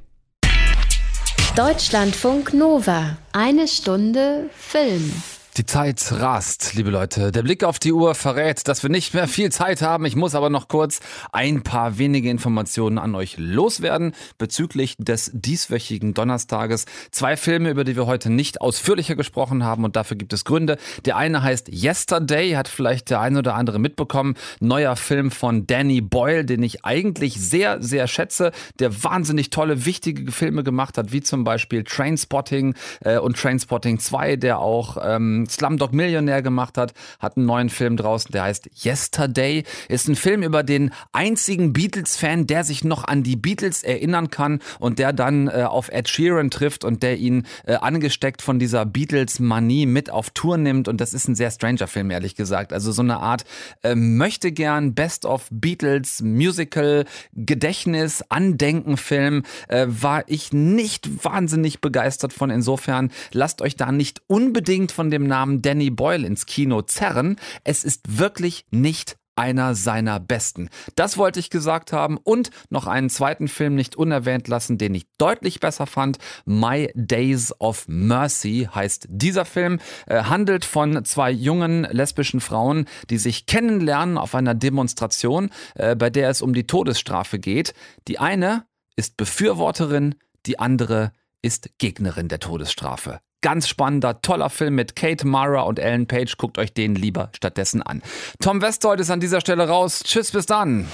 Deutschlandfunk 1.55 2.53
Nova. 2.53 3.17
Eine 3.33 3.67
Stunde 3.67 4.49
Film. 4.53 5.11
Die 5.57 5.65
Zeit 5.65 6.13
rast, 6.13 6.75
liebe 6.75 6.91
Leute. 6.91 7.33
Der 7.33 7.43
Blick 7.43 7.65
auf 7.65 7.77
die 7.77 7.91
Uhr 7.91 8.15
verrät, 8.15 8.69
dass 8.69 8.83
wir 8.83 8.89
nicht 8.89 9.13
mehr 9.13 9.27
viel 9.27 9.51
Zeit 9.51 9.81
haben. 9.81 10.05
Ich 10.05 10.15
muss 10.15 10.33
aber 10.33 10.49
noch 10.49 10.69
kurz 10.69 11.01
ein 11.33 11.61
paar 11.61 11.97
wenige 11.97 12.29
Informationen 12.29 12.97
an 12.97 13.15
euch 13.15 13.35
loswerden 13.37 14.13
bezüglich 14.37 14.95
des 14.97 15.29
dieswöchigen 15.33 16.13
Donnerstages. 16.13 16.85
Zwei 17.11 17.35
Filme, 17.35 17.69
über 17.69 17.83
die 17.83 17.97
wir 17.97 18.05
heute 18.05 18.29
nicht 18.29 18.61
ausführlicher 18.61 19.17
gesprochen 19.17 19.65
haben 19.65 19.83
und 19.83 19.97
dafür 19.97 20.15
gibt 20.15 20.31
es 20.31 20.45
Gründe. 20.45 20.77
Der 21.03 21.17
eine 21.17 21.43
heißt 21.43 21.67
Yesterday, 21.67 22.51
hat 22.51 22.69
vielleicht 22.69 23.09
der 23.09 23.19
ein 23.19 23.35
oder 23.35 23.55
andere 23.55 23.77
mitbekommen. 23.77 24.35
Neuer 24.61 24.95
Film 24.95 25.31
von 25.31 25.67
Danny 25.67 25.99
Boyle, 25.99 26.45
den 26.45 26.63
ich 26.63 26.85
eigentlich 26.85 27.33
sehr, 27.33 27.83
sehr 27.83 28.07
schätze, 28.07 28.53
der 28.79 29.03
wahnsinnig 29.03 29.49
tolle, 29.49 29.85
wichtige 29.85 30.31
Filme 30.31 30.63
gemacht 30.63 30.97
hat, 30.97 31.11
wie 31.11 31.19
zum 31.19 31.43
Beispiel 31.43 31.83
Trainspotting 31.83 32.73
äh, 33.01 33.17
und 33.17 33.35
Trainspotting 33.35 33.99
2, 33.99 34.37
der 34.37 34.59
auch 34.59 34.95
ähm, 35.41 35.49
Slumdog 35.49 35.93
Millionär 35.93 36.41
gemacht 36.41 36.77
hat, 36.77 36.93
hat 37.19 37.37
einen 37.37 37.45
neuen 37.45 37.69
Film 37.69 37.97
draußen, 37.97 38.31
der 38.31 38.43
heißt 38.43 38.69
Yesterday. 38.83 39.63
Ist 39.89 40.07
ein 40.07 40.15
Film 40.15 40.43
über 40.43 40.63
den 40.63 40.91
einzigen 41.11 41.73
Beatles-Fan, 41.73 42.47
der 42.47 42.63
sich 42.63 42.83
noch 42.83 43.03
an 43.05 43.23
die 43.23 43.35
Beatles 43.35 43.83
erinnern 43.83 44.29
kann 44.29 44.59
und 44.79 44.99
der 44.99 45.13
dann 45.13 45.47
äh, 45.47 45.63
auf 45.63 45.89
Ed 45.89 46.09
Sheeran 46.09 46.49
trifft 46.49 46.83
und 46.83 47.03
der 47.03 47.17
ihn 47.17 47.45
äh, 47.65 47.75
angesteckt 47.75 48.41
von 48.41 48.59
dieser 48.59 48.85
Beatles-Manie 48.85 49.85
mit 49.85 50.09
auf 50.09 50.29
Tour 50.31 50.57
nimmt. 50.57 50.87
Und 50.87 51.01
das 51.01 51.13
ist 51.13 51.27
ein 51.27 51.35
sehr 51.35 51.51
stranger 51.51 51.87
Film, 51.87 52.11
ehrlich 52.11 52.35
gesagt. 52.35 52.73
Also 52.73 52.91
so 52.91 53.01
eine 53.01 53.17
Art 53.17 53.43
äh, 53.83 53.95
möchte 53.95 54.51
gern 54.51 54.93
Best 54.93 55.25
of 55.25 55.47
Beatles 55.51 56.21
Musical 56.21 57.05
Gedächtnis 57.33 58.23
Andenken 58.29 58.97
Film 58.97 59.43
äh, 59.67 59.87
war 59.87 60.23
ich 60.27 60.53
nicht 60.53 61.23
wahnsinnig 61.23 61.81
begeistert 61.81 62.33
von. 62.33 62.49
Insofern 62.49 63.11
lasst 63.31 63.61
euch 63.61 63.75
da 63.75 63.91
nicht 63.91 64.21
unbedingt 64.27 64.91
von 64.91 65.09
dem 65.09 65.27
Namen 65.31 65.61
Danny 65.61 65.89
Boyle 65.89 66.27
ins 66.27 66.45
Kino 66.45 66.81
zerren. 66.81 67.37
Es 67.63 67.85
ist 67.85 68.19
wirklich 68.19 68.65
nicht 68.69 69.15
einer 69.35 69.75
seiner 69.75 70.19
besten. 70.19 70.69
Das 70.95 71.17
wollte 71.17 71.39
ich 71.39 71.49
gesagt 71.49 71.93
haben 71.93 72.17
und 72.17 72.51
noch 72.69 72.85
einen 72.85 73.09
zweiten 73.09 73.47
Film 73.47 73.75
nicht 73.75 73.95
unerwähnt 73.95 74.47
lassen, 74.47 74.77
den 74.77 74.93
ich 74.93 75.07
deutlich 75.17 75.59
besser 75.59 75.87
fand. 75.87 76.17
My 76.45 76.91
Days 76.95 77.53
of 77.59 77.85
Mercy 77.87 78.67
heißt 78.73 79.07
dieser 79.09 79.45
Film, 79.45 79.79
äh, 80.05 80.23
handelt 80.23 80.65
von 80.65 81.03
zwei 81.05 81.31
jungen 81.31 81.87
lesbischen 81.89 82.41
Frauen, 82.41 82.85
die 83.09 83.17
sich 83.17 83.45
kennenlernen 83.45 84.17
auf 84.17 84.35
einer 84.35 84.53
Demonstration, 84.53 85.49
äh, 85.75 85.95
bei 85.95 86.09
der 86.09 86.29
es 86.29 86.41
um 86.41 86.53
die 86.53 86.67
Todesstrafe 86.67 87.39
geht. 87.39 87.73
Die 88.07 88.19
eine 88.19 88.65
ist 88.95 89.15
Befürworterin, 89.17 90.15
die 90.45 90.59
andere 90.59 91.13
ist 91.41 91.71
Gegnerin 91.77 92.27
der 92.27 92.39
Todesstrafe. 92.39 93.21
Ganz 93.41 93.67
spannender, 93.67 94.21
toller 94.21 94.49
Film 94.49 94.75
mit 94.75 94.95
Kate 94.95 95.25
Mara 95.25 95.61
und 95.61 95.79
Ellen 95.79 96.07
Page. 96.07 96.37
Guckt 96.37 96.57
euch 96.57 96.73
den 96.73 96.95
lieber 96.95 97.29
stattdessen 97.35 97.81
an. 97.81 98.01
Tom 98.39 98.61
Westholt 98.61 98.99
ist 98.99 99.09
an 99.09 99.19
dieser 99.19 99.41
Stelle 99.41 99.67
raus. 99.67 100.03
Tschüss, 100.03 100.31
bis 100.31 100.45
dann. 100.45 100.87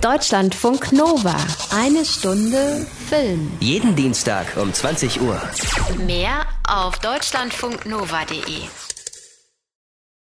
Deutschlandfunk 0.00 0.92
Nova. 0.92 1.36
Eine 1.70 2.06
Stunde 2.06 2.86
Film. 3.10 3.52
Jeden 3.60 3.94
Dienstag 3.94 4.46
um 4.56 4.72
20 4.72 5.20
Uhr. 5.20 5.38
Mehr 6.06 6.46
auf 6.66 6.98
deutschlandfunknova.de. 7.00 8.89